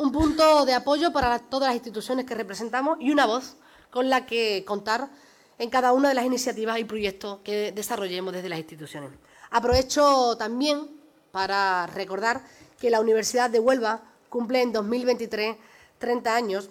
[0.00, 3.56] Un punto de apoyo para todas las instituciones que representamos y una voz
[3.90, 5.10] con la que contar
[5.58, 9.10] en cada una de las iniciativas y proyectos que desarrollemos desde las instituciones.
[9.50, 10.88] Aprovecho también
[11.32, 12.40] para recordar
[12.80, 15.58] que la Universidad de Huelva cumple en 2023
[15.98, 16.70] 30 años,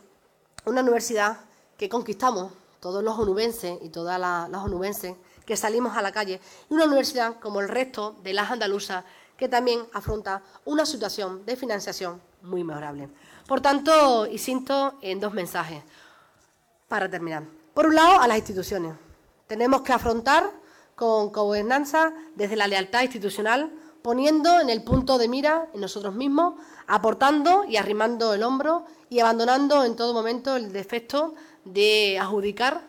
[0.66, 1.38] una universidad
[1.78, 4.50] que conquistamos todos los onubenses y todas las,
[5.46, 9.04] que salimos a la calle, y una universidad como el resto de las andaluzas
[9.40, 13.08] que también afronta una situación de financiación muy mejorable.
[13.48, 14.38] Por tanto, y
[15.02, 15.82] en dos mensajes
[16.90, 17.44] para terminar.
[17.74, 18.96] Por un lado, a las instituciones.
[19.48, 20.52] Tenemos que afrontar
[20.94, 23.72] con gobernanza desde la lealtad institucional,
[24.02, 29.22] poniendo en el punto de mira en nosotros mismos, aportando y arrimando el hombro y
[29.22, 31.34] abandonando en todo momento el defecto
[31.64, 32.89] de adjudicar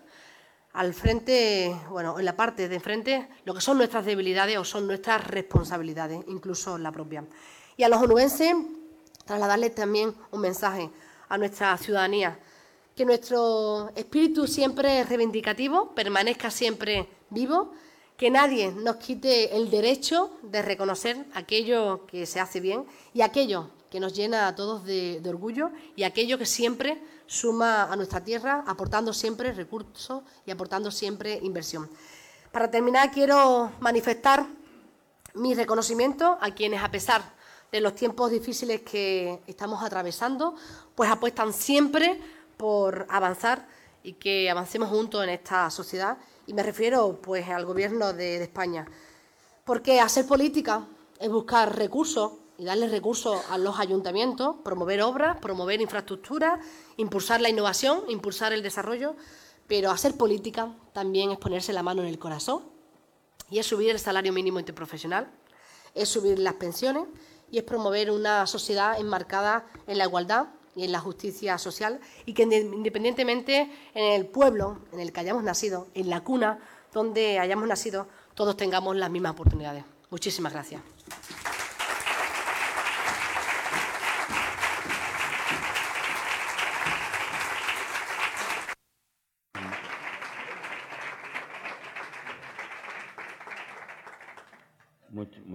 [0.72, 4.86] al frente, bueno, en la parte de enfrente, lo que son nuestras debilidades o son
[4.86, 7.24] nuestras responsabilidades, incluso la propia.
[7.76, 8.54] Y a los onubenses,
[9.24, 10.90] trasladarles también un mensaje
[11.28, 12.38] a nuestra ciudadanía,
[12.94, 17.72] que nuestro espíritu siempre reivindicativo permanezca siempre vivo,
[18.16, 23.70] que nadie nos quite el derecho de reconocer aquello que se hace bien y aquello
[23.90, 27.00] que nos llena a todos de, de orgullo y aquello que siempre
[27.30, 31.88] suma a nuestra tierra, aportando siempre recursos y aportando siempre inversión.
[32.50, 34.44] Para terminar, quiero manifestar
[35.34, 37.22] mi reconocimiento a quienes, a pesar
[37.70, 40.56] de los tiempos difíciles que estamos atravesando,
[40.96, 42.20] pues apuestan siempre
[42.56, 43.64] por avanzar
[44.02, 46.18] y que avancemos juntos en esta sociedad.
[46.48, 48.88] Y me refiero pues al Gobierno de, de España.
[49.64, 50.84] Porque hacer política
[51.20, 56.60] es buscar recursos y darle recursos a los ayuntamientos, promover obras, promover infraestructuras,
[56.98, 59.16] impulsar la innovación, impulsar el desarrollo,
[59.66, 62.62] pero hacer política también es ponerse la mano en el corazón
[63.48, 65.32] y es subir el salario mínimo interprofesional,
[65.94, 67.04] es subir las pensiones
[67.50, 72.32] y es promover una sociedad enmarcada en la igualdad, y en la justicia social y
[72.32, 76.60] que independientemente en el pueblo en el que hayamos nacido, en la cuna
[76.92, 79.84] donde hayamos nacido, todos tengamos las mismas oportunidades.
[80.10, 80.80] Muchísimas gracias.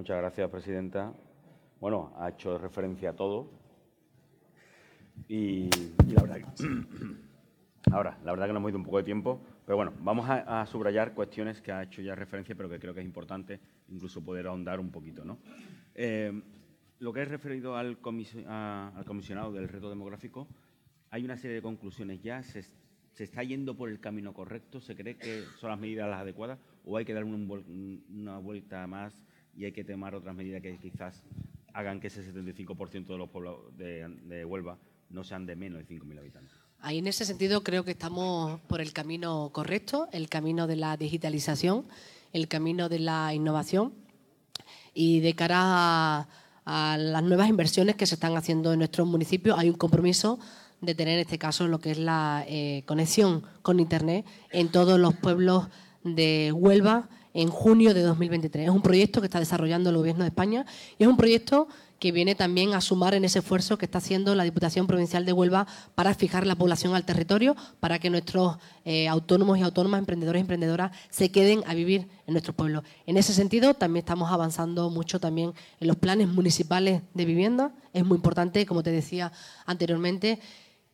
[0.05, 1.13] Muchas gracias, Presidenta.
[1.79, 3.49] Bueno, ha hecho referencia a todo.
[5.27, 5.67] Y,
[6.13, 6.63] la verdad que,
[7.91, 10.63] ahora, la verdad que nos hemos ido un poco de tiempo, pero bueno, vamos a,
[10.67, 14.45] subrayar cuestiones que ha hecho ya referencia, pero que creo que es importante incluso poder
[14.45, 15.25] ahondar un poquito.
[15.25, 15.39] ¿no?
[15.95, 16.39] Eh,
[16.99, 17.97] lo que es referido al,
[18.47, 20.47] al, comisionado del reto demográfico,
[21.09, 22.43] hay una serie de conclusiones ya.
[22.43, 24.79] Se, se, está yendo por el camino correcto?
[24.81, 26.59] ¿Se cree que son las medidas las adecuadas?
[26.85, 29.25] ¿O hay que dar una vuelta más
[29.55, 31.23] y hay que tomar otras medidas que quizás
[31.73, 34.77] hagan que ese 75% de los pueblos de, Huelva
[35.09, 36.53] no sean de menos de 5.000 habitantes.
[36.79, 40.97] Ahí en ese sentido creo que estamos por el camino correcto, el camino de la
[40.97, 41.85] digitalización,
[42.33, 43.93] el camino de la innovación
[44.93, 46.27] y de cara
[46.65, 50.39] a, las nuevas inversiones que se están haciendo en nuestros municipios hay un compromiso
[50.81, 54.99] de tener en este caso lo que es la eh, conexión con Internet en todos
[54.99, 55.67] los pueblos
[56.03, 58.65] de Huelva en junio de 2023.
[58.65, 60.65] Es un proyecto que está desarrollando el Gobierno de España
[60.97, 61.67] y es un proyecto
[61.99, 65.33] que viene también a sumar en ese esfuerzo que está haciendo la Diputación Provincial de
[65.33, 70.39] Huelva para fijar la población al territorio, para que nuestros eh, autónomos y autónomas, emprendedores
[70.39, 72.83] y emprendedoras se queden a vivir en nuestros pueblos.
[73.05, 77.71] En ese sentido, también estamos avanzando mucho también en los planes municipales de vivienda.
[77.93, 79.31] Es muy importante, como te decía
[79.65, 80.39] anteriormente,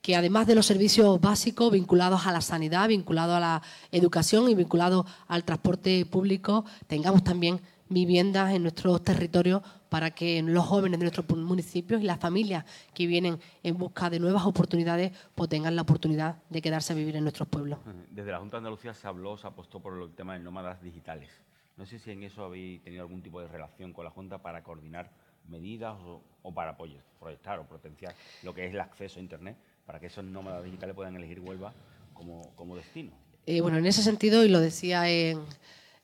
[0.01, 4.55] que además de los servicios básicos vinculados a la sanidad, vinculados a la educación y
[4.55, 11.03] vinculados al transporte público, tengamos también viviendas en nuestros territorios para que los jóvenes de
[11.03, 15.81] nuestros municipios y las familias que vienen en busca de nuevas oportunidades pues tengan la
[15.81, 17.79] oportunidad de quedarse a vivir en nuestros pueblos.
[18.09, 21.29] Desde la Junta de Andalucía se habló, se apostó por el tema de nómadas digitales.
[21.75, 24.63] No sé si en eso habéis tenido algún tipo de relación con la Junta para
[24.63, 25.11] coordinar
[25.49, 29.57] medidas o, o para proyectar o potenciar lo que es el acceso a Internet
[29.91, 31.73] para que esos nómadas digitales puedan elegir Huelva
[32.13, 33.11] como, destino.
[33.45, 35.41] Eh, bueno, en ese sentido, y lo decía en,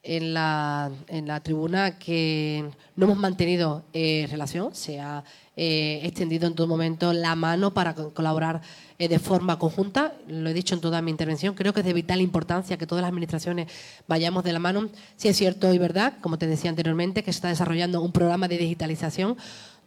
[0.03, 5.23] en, la, en la tribuna, que no hemos mantenido eh, relación, se ha
[5.55, 8.59] eh, extendido en todo momento la mano para colaborar
[8.99, 10.15] de forma conjunta.
[10.27, 13.03] Lo he dicho en toda mi intervención, creo que es de vital importancia que todas
[13.03, 13.71] las administraciones
[14.05, 14.89] vayamos de la mano.
[15.15, 18.49] Si es cierto y verdad, como te decía anteriormente, que se está desarrollando un programa
[18.49, 19.37] de digitalización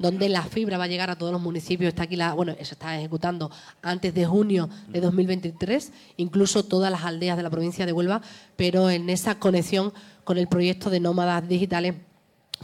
[0.01, 1.89] donde la fibra va a llegar a todos los municipios.
[1.89, 3.51] Está aquí la, bueno, se está ejecutando
[3.83, 8.23] antes de junio de 2023, incluso todas las aldeas de la provincia de Huelva,
[8.57, 9.93] pero en esa conexión
[10.25, 11.97] con el proyecto de nómadas digitales,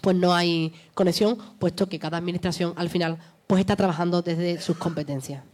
[0.01, 4.78] pues no hay conexión, puesto que cada administración al final pues está trabajando desde sus
[4.78, 5.45] competencias.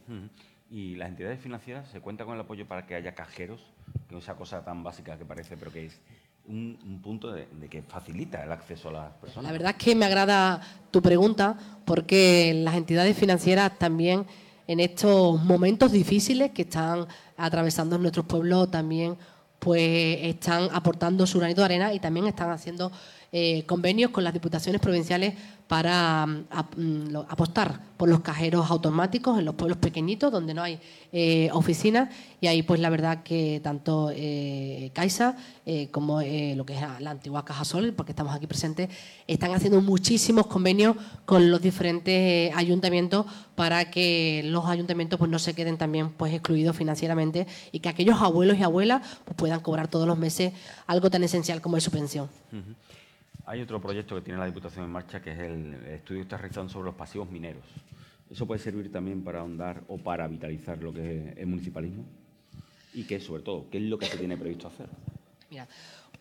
[0.71, 3.61] ¿Y las entidades financieras se cuenta con el apoyo para que haya cajeros?
[4.09, 6.01] Que es esa cosa tan básica que parece, pero que es
[6.49, 9.45] un, punto de, que facilita el acceso a las personas.
[9.45, 14.27] La verdad es que me agrada tu pregunta porque las entidades financieras también
[14.67, 19.17] en estos momentos difíciles que están atravesando nuestros pueblos también
[19.59, 22.91] pues están aportando su granito de arena y también están haciendo
[23.35, 25.33] eh, convenios con las diputaciones provinciales
[25.67, 26.45] para mm,
[26.77, 30.79] mm, apostar por los cajeros automáticos en los pueblos pequeñitos donde no hay
[31.13, 32.11] eh, oficinas
[32.43, 35.35] y ahí pues la verdad que tanto eh, Caixa
[35.93, 38.91] como lo que es la antigua Caja Sol, porque estamos aquí presentes,
[39.27, 43.25] están haciendo muchísimos convenios con los diferentes ayuntamientos
[43.55, 48.21] para que los ayuntamientos pues no se queden también pues excluidos financieramente y que aquellos
[48.21, 50.53] abuelos y abuelas pues, puedan cobrar todos los meses
[50.87, 52.29] algo tan esencial como es su pensión.
[53.45, 56.37] Hay otro proyecto que tiene la Diputación en marcha que es el estudio que está
[56.37, 57.65] realizando sobre los pasivos mineros.
[58.31, 62.05] ¿Eso puede servir también para ahondar o para vitalizar lo que es el municipalismo?
[62.95, 64.89] Y qué, sobre todo, ¿qué es lo que se tiene previsto hacer?
[65.51, 65.67] Mira,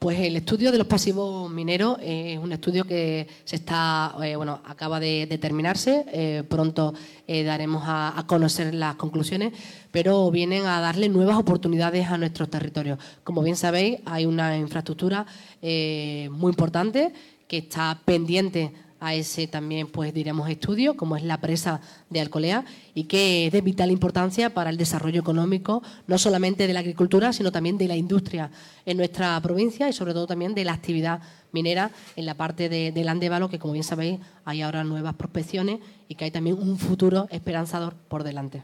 [0.01, 4.59] pues el estudio de los pasivos mineros es un estudio que se está, eh, bueno,
[4.65, 6.05] acaba de, terminarse.
[6.11, 6.95] Eh, pronto
[7.27, 9.53] eh, daremos a, conocer las conclusiones,
[9.91, 12.97] pero vienen a darle nuevas oportunidades a nuestros territorios.
[13.23, 15.23] Como bien sabéis, hay una infraestructura
[15.61, 17.13] muy importante
[17.47, 21.81] que está pendiente a ese también, pues diremos, estudio, como es la presa
[22.11, 26.73] de Alcolea, y que es de vital importancia para el desarrollo económico, no solamente de
[26.73, 28.51] la agricultura, sino también de la industria
[28.85, 31.19] en nuestra provincia y sobre todo también de la actividad
[31.51, 35.79] minera en la parte de, del Andévalo, que como bien sabéis, hay ahora nuevas prospecciones
[36.07, 38.63] y que hay también un futuro esperanzador por delante.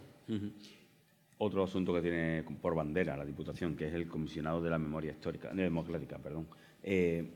[1.39, 5.11] Otro asunto que tiene por bandera la Diputación, que es el comisionado de la memoria
[5.11, 6.47] histórica, democrática, perdón.
[6.83, 7.31] Eh,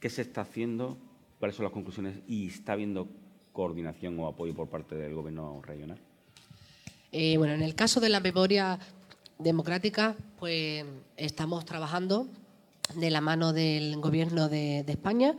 [0.00, 0.96] ¿Qué se está haciendo
[1.42, 3.08] cuáles son las conclusiones y está habiendo
[3.52, 5.98] coordinación o apoyo por parte del Gobierno regional?
[7.10, 8.78] Eh, bueno, en el caso de la memoria
[9.40, 10.84] democrática, pues
[11.16, 12.28] estamos trabajando
[12.94, 15.34] de la mano del Gobierno de, de España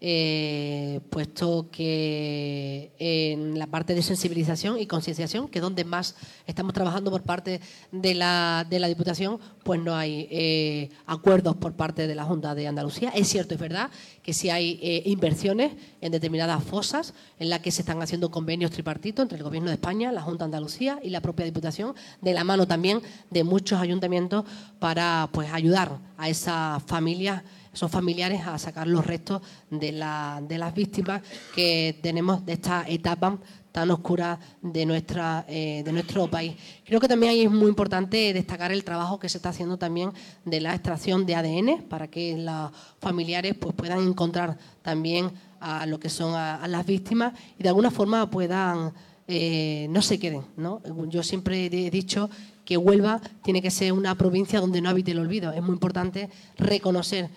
[0.00, 6.14] eh, puesto que en la parte de sensibilización y concienciación, que es donde más
[6.46, 11.72] estamos trabajando por parte de la, de la Diputación, pues no hay eh, acuerdos por
[11.72, 13.10] parte de la Junta de Andalucía.
[13.10, 13.90] Es cierto, es verdad
[14.22, 18.70] que sí hay eh, inversiones en determinadas fosas en las que se están haciendo convenios
[18.70, 22.34] tripartitos entre el Gobierno de España, la Junta de Andalucía y la propia Diputación, de
[22.34, 24.44] la mano también de muchos ayuntamientos
[24.78, 27.42] para pues ayudar a esas familias
[27.78, 31.22] son familiares a sacar los restos de, las víctimas
[31.54, 33.38] que tenemos de esta etapa
[33.70, 36.56] tan oscura de, nuestra, eh, de nuestro país.
[36.84, 40.10] Creo que también es muy importante destacar el trabajo que se está haciendo también
[40.44, 46.00] de la extracción de ADN para que los familiares pues, puedan encontrar también a lo
[46.00, 48.92] que son a, las víctimas y de alguna forma puedan
[49.28, 50.42] eh, no se queden.
[51.10, 52.28] Yo siempre he dicho
[52.64, 55.52] que Huelva tiene que ser una provincia donde no habite el olvido.
[55.52, 57.30] Es muy importante reconocer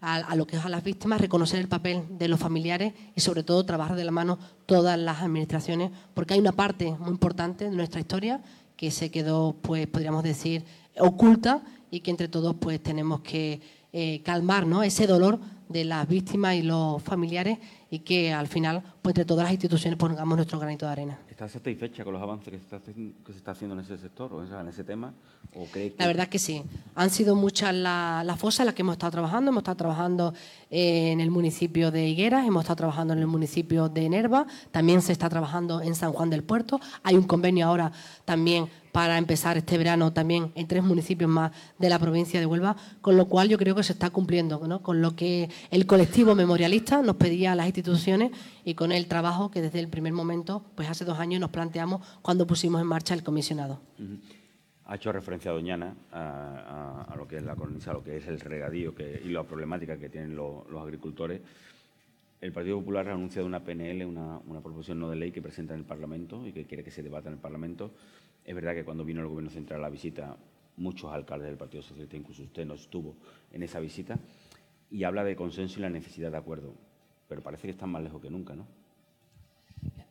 [0.00, 3.42] a, lo que es a las víctimas, reconocer el papel de los familiares y sobre
[3.42, 7.70] todo trabajar de la mano todas las administraciones, porque hay una parte muy importante de
[7.70, 8.42] nuestra historia
[8.76, 10.64] que se quedó, pues podríamos decir,
[10.98, 13.60] oculta y que entre todos pues tenemos que
[13.92, 14.82] eh, calmar ¿no?
[14.82, 15.38] ese dolor
[15.68, 17.58] de las víctimas y los familiares
[17.90, 21.18] y que al final, pues entre todas las instituciones pongamos nuestro granito de arena.
[21.28, 24.32] ¿Estás satisfecha con los avances que se está, que se está haciendo en ese sector
[24.32, 25.12] o en ese tema?
[25.54, 25.96] ¿O cree que...
[25.98, 26.62] La verdad es que sí.
[26.94, 29.50] Han sido muchas las fosas en las que hemos estado trabajando.
[29.50, 30.34] Hemos estado trabajando
[30.70, 35.12] en el municipio de Higueras, hemos estado trabajando en el municipio de Nerva, también se
[35.12, 36.80] está trabajando en San Juan del Puerto.
[37.02, 37.90] Hay un convenio ahora
[38.24, 42.76] también para empezar este verano también en tres municipios más de la provincia de Huelva,
[43.00, 44.82] con lo cual yo creo que se está cumpliendo ¿no?
[44.82, 47.79] con lo que el colectivo memorialista nos pedía a las instituciones
[48.64, 52.06] y con el trabajo que desde el primer momento, pues hace dos años nos planteamos
[52.22, 53.80] cuando pusimos en marcha el comisionado.
[54.86, 58.40] Ha hecho referencia Doñana a, lo que es la cornisa, a lo que es el
[58.40, 61.40] regadío y la problemática que tienen los agricultores.
[62.40, 65.74] El Partido Popular ha anunciado una PNL, una, una, proposición no de ley que presenta
[65.74, 67.92] en el Parlamento y que quiere que se debata en el Parlamento.
[68.44, 70.36] Es verdad que cuando vino el Gobierno Central a la visita,
[70.78, 73.14] muchos alcaldes del Partido Socialista, incluso usted, no estuvo
[73.52, 74.18] en esa visita,
[74.90, 76.74] y habla de consenso y la necesidad de acuerdo
[77.30, 78.66] pero parece que están más lejos que nunca, ¿no?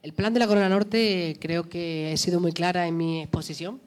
[0.02, 3.82] El plan de la Corona Norte creo que he sido muy clara en mi exposición.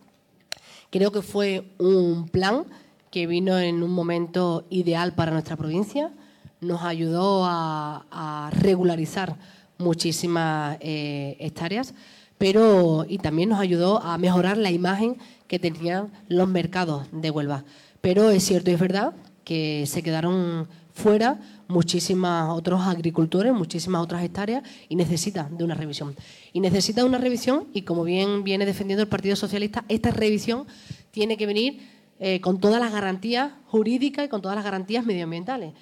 [0.90, 2.66] Creo que fue un plan
[3.10, 6.12] que vino en un momento ideal para nuestra provincia,
[6.60, 9.38] nos ayudó a, regularizar
[9.78, 11.94] muchísimas eh, hectáreas,
[12.36, 15.16] pero y también nos ayudó a mejorar la imagen
[15.48, 17.64] que tenían los mercados de Huelva.
[18.02, 21.40] Pero es cierto y es verdad que se quedaron fuera
[21.72, 26.14] muchísimos otros agricultores, muchísimas otras hectáreas y necesita de una revisión.
[26.52, 30.66] Y necesita una revisión y como bien viene defendiendo el Partido Socialista, esta revisión
[31.10, 31.80] tiene que venir
[32.20, 35.72] eh, con todas las garantías jurídicas y con todas las garantías medioambientales,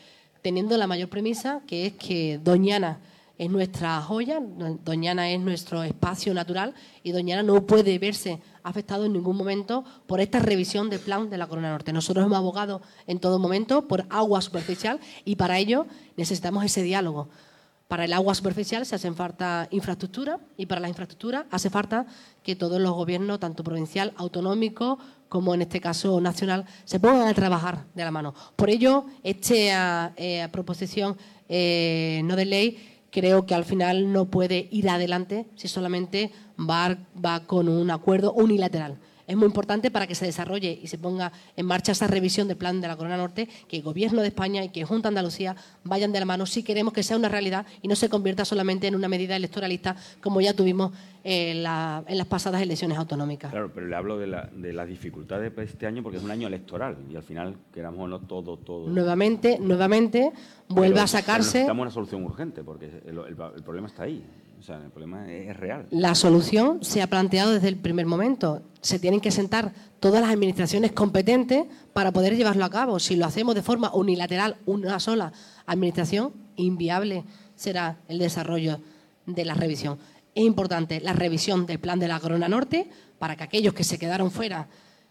[0.42, 3.00] teniendo la mayor premisa que es que Doñana
[3.40, 4.38] es nuestra joya,
[4.84, 10.20] Doñana es nuestro espacio natural y Doñana no puede verse afectado en ningún momento por
[10.20, 11.90] esta revisión del plan de la Corona Norte.
[11.90, 15.86] Nosotros hemos abogado en todo momento por agua superficial y para ello
[16.18, 17.30] necesitamos ese diálogo.
[17.88, 22.04] Para el agua superficial se hace falta infraestructura y para la infraestructura hace falta
[22.42, 24.98] que todos los gobiernos, tanto provincial, autonómico,
[25.30, 28.34] como en este caso nacional, se pongan a trabajar de la mano.
[28.54, 31.16] Por ello, esta eh, proposición
[31.48, 36.98] eh, no de ley creo que al final no puede ir adelante si solamente va,
[37.46, 38.98] con un acuerdo unilateral
[39.30, 42.56] es muy importante para que se desarrolle y se ponga en marcha esa revisión del
[42.56, 45.54] plan de la Corona Norte, que el Gobierno de España y que Junta Andalucía
[45.84, 48.88] vayan de la mano si queremos que sea una realidad y no se convierta solamente
[48.88, 53.52] en una medida electoralista como ya tuvimos en, las pasadas elecciones autonómicas.
[53.52, 56.96] Claro, pero le hablo de, las dificultades de este año porque es un año electoral
[57.08, 58.88] y al final, queramos o no, todo, todo.
[58.88, 60.32] Nuevamente, nuevamente,
[60.68, 61.58] vuelve a sacarse.
[61.58, 64.24] necesitamos una solución urgente porque el problema está ahí.
[64.60, 65.86] O sea, el problema es real.
[65.90, 68.60] La solución se ha planteado desde el primer momento.
[68.82, 72.98] Se tienen que sentar todas las administraciones competentes para poder llevarlo a cabo.
[72.98, 75.32] Si lo hacemos de forma unilateral, una sola
[75.64, 77.24] administración, inviable
[77.56, 78.80] será el desarrollo
[79.24, 79.98] de la revisión.
[80.34, 83.98] Es importante la revisión del plan de la Corona Norte para que aquellos que se
[83.98, 84.68] quedaron fuera,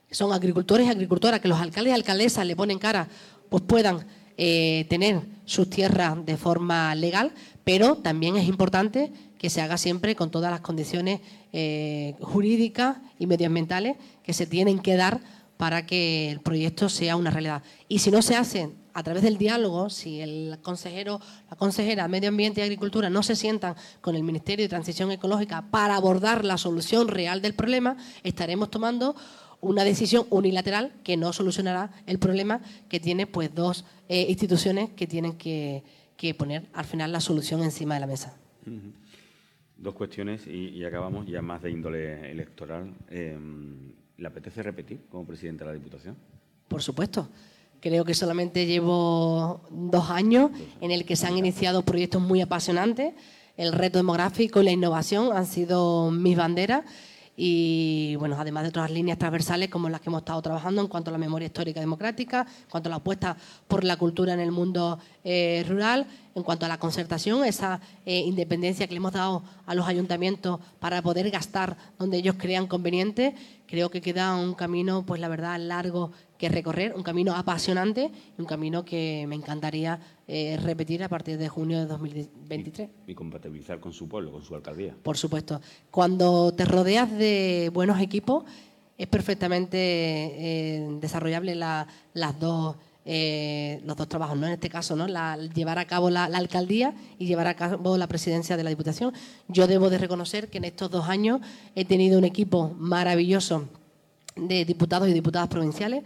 [0.07, 3.07] que son agricultores y agricultoras, que los alcaldes y alcaldesas le ponen cara,
[3.49, 4.05] pues puedan
[4.37, 7.31] eh, tener sus tierras de forma legal,
[7.63, 11.21] pero también es importante que se haga siempre con todas las condiciones
[11.51, 15.21] eh, jurídicas y medioambientales que se tienen que dar
[15.57, 17.63] para que el proyecto sea una realidad.
[17.87, 21.19] Y si no se hace a través del diálogo, si el consejero,
[21.49, 25.65] la consejera Medio Ambiente y Agricultura no se sientan con el Ministerio de Transición Ecológica
[25.71, 29.15] para abordar la solución real del problema, estaremos tomando
[29.61, 35.07] una decisión unilateral que no solucionará el problema que tiene pues dos eh, instituciones que
[35.07, 35.83] tienen que,
[36.37, 38.35] poner al final la solución encima de la mesa.
[39.81, 42.93] Dos cuestiones y, acabamos ya más de índole electoral.
[43.09, 43.37] Eh,
[44.17, 46.17] ¿Le apetece repetir como presidente de la Diputación?
[46.67, 47.29] Por supuesto.
[47.79, 50.51] Creo que solamente llevo dos años
[50.81, 53.13] en el que se han iniciado proyectos muy apasionantes.
[53.55, 56.83] El reto demográfico y la innovación han sido mis banderas
[57.41, 61.09] y bueno, además de otras líneas transversales como las que hemos estado trabajando en cuanto
[61.09, 64.51] a la memoria histórica democrática, en cuanto a la apuesta por la cultura en el
[64.51, 69.41] mundo eh, rural, en cuanto a la concertación, esa eh, independencia que le hemos dado
[69.65, 73.35] a los ayuntamientos para poder gastar donde ellos crean conveniente,
[73.69, 78.41] creo que queda un camino, pues la verdad, largo que recorrer, un camino apasionante y
[78.41, 82.89] un camino que me encantaría eh, repetir a partir de junio de 2023.
[83.07, 84.95] Y, compatibilizar con su pueblo, con su alcaldía.
[85.03, 85.61] Por supuesto.
[85.91, 88.43] Cuando te rodeas de buenos equipos,
[88.97, 92.75] es perfectamente eh, desarrollable las dos,
[93.11, 94.45] eh, los dos trabajos, ¿no?
[94.45, 95.07] En este caso, ¿no?
[95.55, 99.15] llevar a cabo la, alcaldía y llevar a cabo la presidencia de la Diputación.
[99.47, 101.41] Yo debo de reconocer que en estos dos años
[101.73, 103.67] he tenido un equipo maravilloso
[104.35, 106.03] de diputados y diputadas provinciales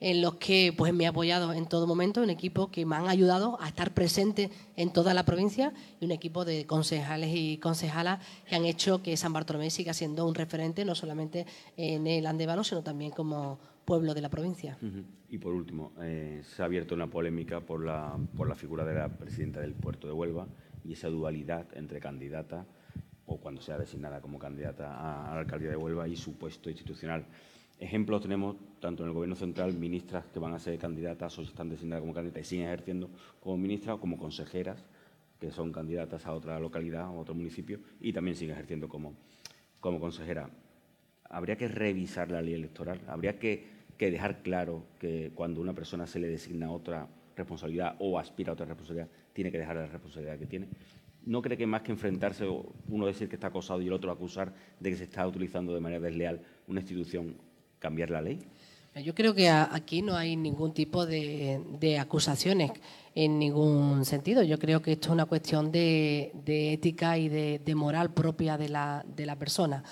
[0.00, 3.06] en los que pues, me he apoyado en todo momento, un equipo que me han
[3.06, 8.20] ayudado a estar presente en toda la provincia y un equipo de concejales y concejalas
[8.48, 11.44] que han hecho que San Bartolomé siga siendo un referente no solamente
[11.76, 14.78] en el Andevalo, sino también como pueblo de la provincia.
[15.28, 18.94] Y por último, eh, se ha abierto una polémica por la, por la figura de
[18.94, 20.46] la presidenta del puerto de Huelva
[20.84, 22.66] y esa dualidad entre candidata
[23.26, 27.26] o cuando sea designada como candidata a la alcaldía de Huelva y su puesto institucional.
[27.78, 31.70] Ejemplos tenemos tanto en el Gobierno central, ministras que van a ser candidatas o están
[31.70, 33.08] designadas como candidatas y siguen ejerciendo
[33.40, 34.84] como ministras o como consejeras
[35.40, 39.14] que son candidatas a otra localidad o otro municipio y también siguen ejerciendo como,
[39.80, 40.50] como consejera.
[41.30, 43.64] Habría que revisar la ley electoral, habría que,
[43.96, 48.54] que dejar claro que cuando una persona se le designa otra responsabilidad o aspira a
[48.54, 50.68] otra responsabilidad, tiene que dejar la responsabilidad que tiene.
[51.24, 52.44] ¿No cree que más que enfrentarse,
[52.88, 55.80] uno decir que está acosado y el otro acusar de que se está utilizando de
[55.80, 57.36] manera desleal una institución
[57.78, 58.38] cambiar la ley?
[59.04, 62.72] Yo creo que aquí no hay ningún tipo de, acusaciones
[63.14, 64.42] en ningún sentido.
[64.42, 69.36] Yo creo que esto es una cuestión de, ética y de, moral propia de la,
[69.38, 69.84] persona.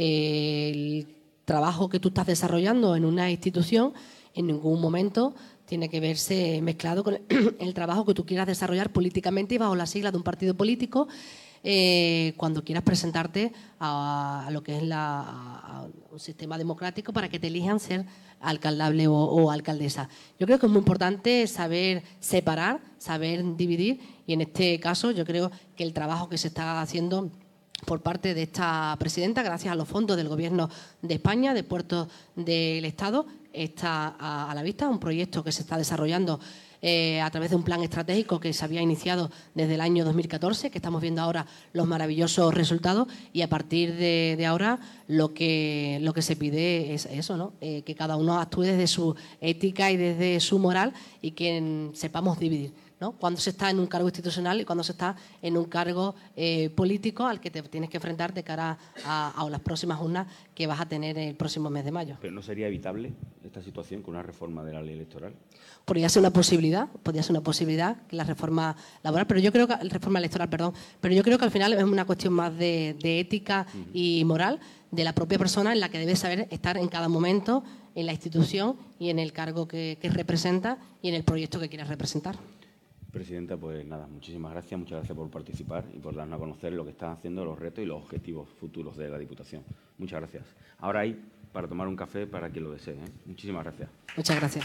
[0.00, 1.08] El
[1.44, 3.94] trabajo que tú estás desarrollando en una institución
[4.32, 5.34] en ningún momento
[5.64, 7.18] tiene que verse mezclado con
[7.58, 11.08] el trabajo que tú quieras desarrollar políticamente y bajo la sigla de un partido político
[11.64, 17.80] eh, cuando quieras presentarte a, lo que es un sistema democrático para que te elijan
[17.80, 18.06] ser
[18.38, 20.08] alcaldable o, alcaldesa.
[20.38, 25.24] Yo creo que es muy importante saber separar, saber dividir y en este caso yo
[25.24, 27.32] creo que el trabajo que se está haciendo
[27.84, 30.68] por parte de esta presidenta, gracias a los fondos del Gobierno
[31.02, 35.76] de España, de Puertos del Estado, está a la vista, un proyecto que se está
[35.76, 36.38] desarrollando
[36.80, 40.70] eh, a través de un plan estratégico que se había iniciado desde el año 2014,
[40.70, 46.36] que estamos viendo ahora los maravillosos resultados y a partir de, ahora lo que, se
[46.36, 47.52] pide es eso, ¿no?
[47.60, 52.38] Eh, que cada uno actúe desde su ética y desde su moral y que sepamos
[52.38, 52.72] dividir.
[53.00, 53.12] ¿No?
[53.12, 56.70] cuando se está en un cargo institucional y cuando se está en un cargo eh,
[56.70, 60.80] político al que te tienes que enfrentar de cara a, las próximas urnas que vas
[60.80, 62.16] a tener el próximo mes de mayo.
[62.20, 63.12] ¿Pero no sería evitable
[63.44, 65.32] esta situación con una reforma de la ley electoral?
[65.84, 69.66] Podría ser una posibilidad, podría ser una posibilidad que la reforma laboral, pero yo creo
[69.66, 72.56] que la reforma electoral, perdón, pero yo creo que al final es una cuestión más
[72.56, 74.60] de, ética y moral
[74.90, 77.62] de la propia persona en la que debe saber estar en cada momento
[77.94, 81.68] en la institución y en el cargo que, que representa y en el proyecto que
[81.68, 82.36] quiera representar.
[83.18, 86.84] Presidenta, pues nada, muchísimas gracias, muchas gracias por participar y por darnos a conocer lo
[86.84, 89.64] que están haciendo, los retos y los objetivos futuros de la Diputación.
[89.98, 90.44] Muchas gracias.
[90.78, 91.20] Ahora hay
[91.52, 92.94] para tomar un café para quien lo desee.
[92.94, 93.10] ¿eh?
[93.26, 93.90] Muchísimas gracias.
[94.16, 94.64] Muchas gracias.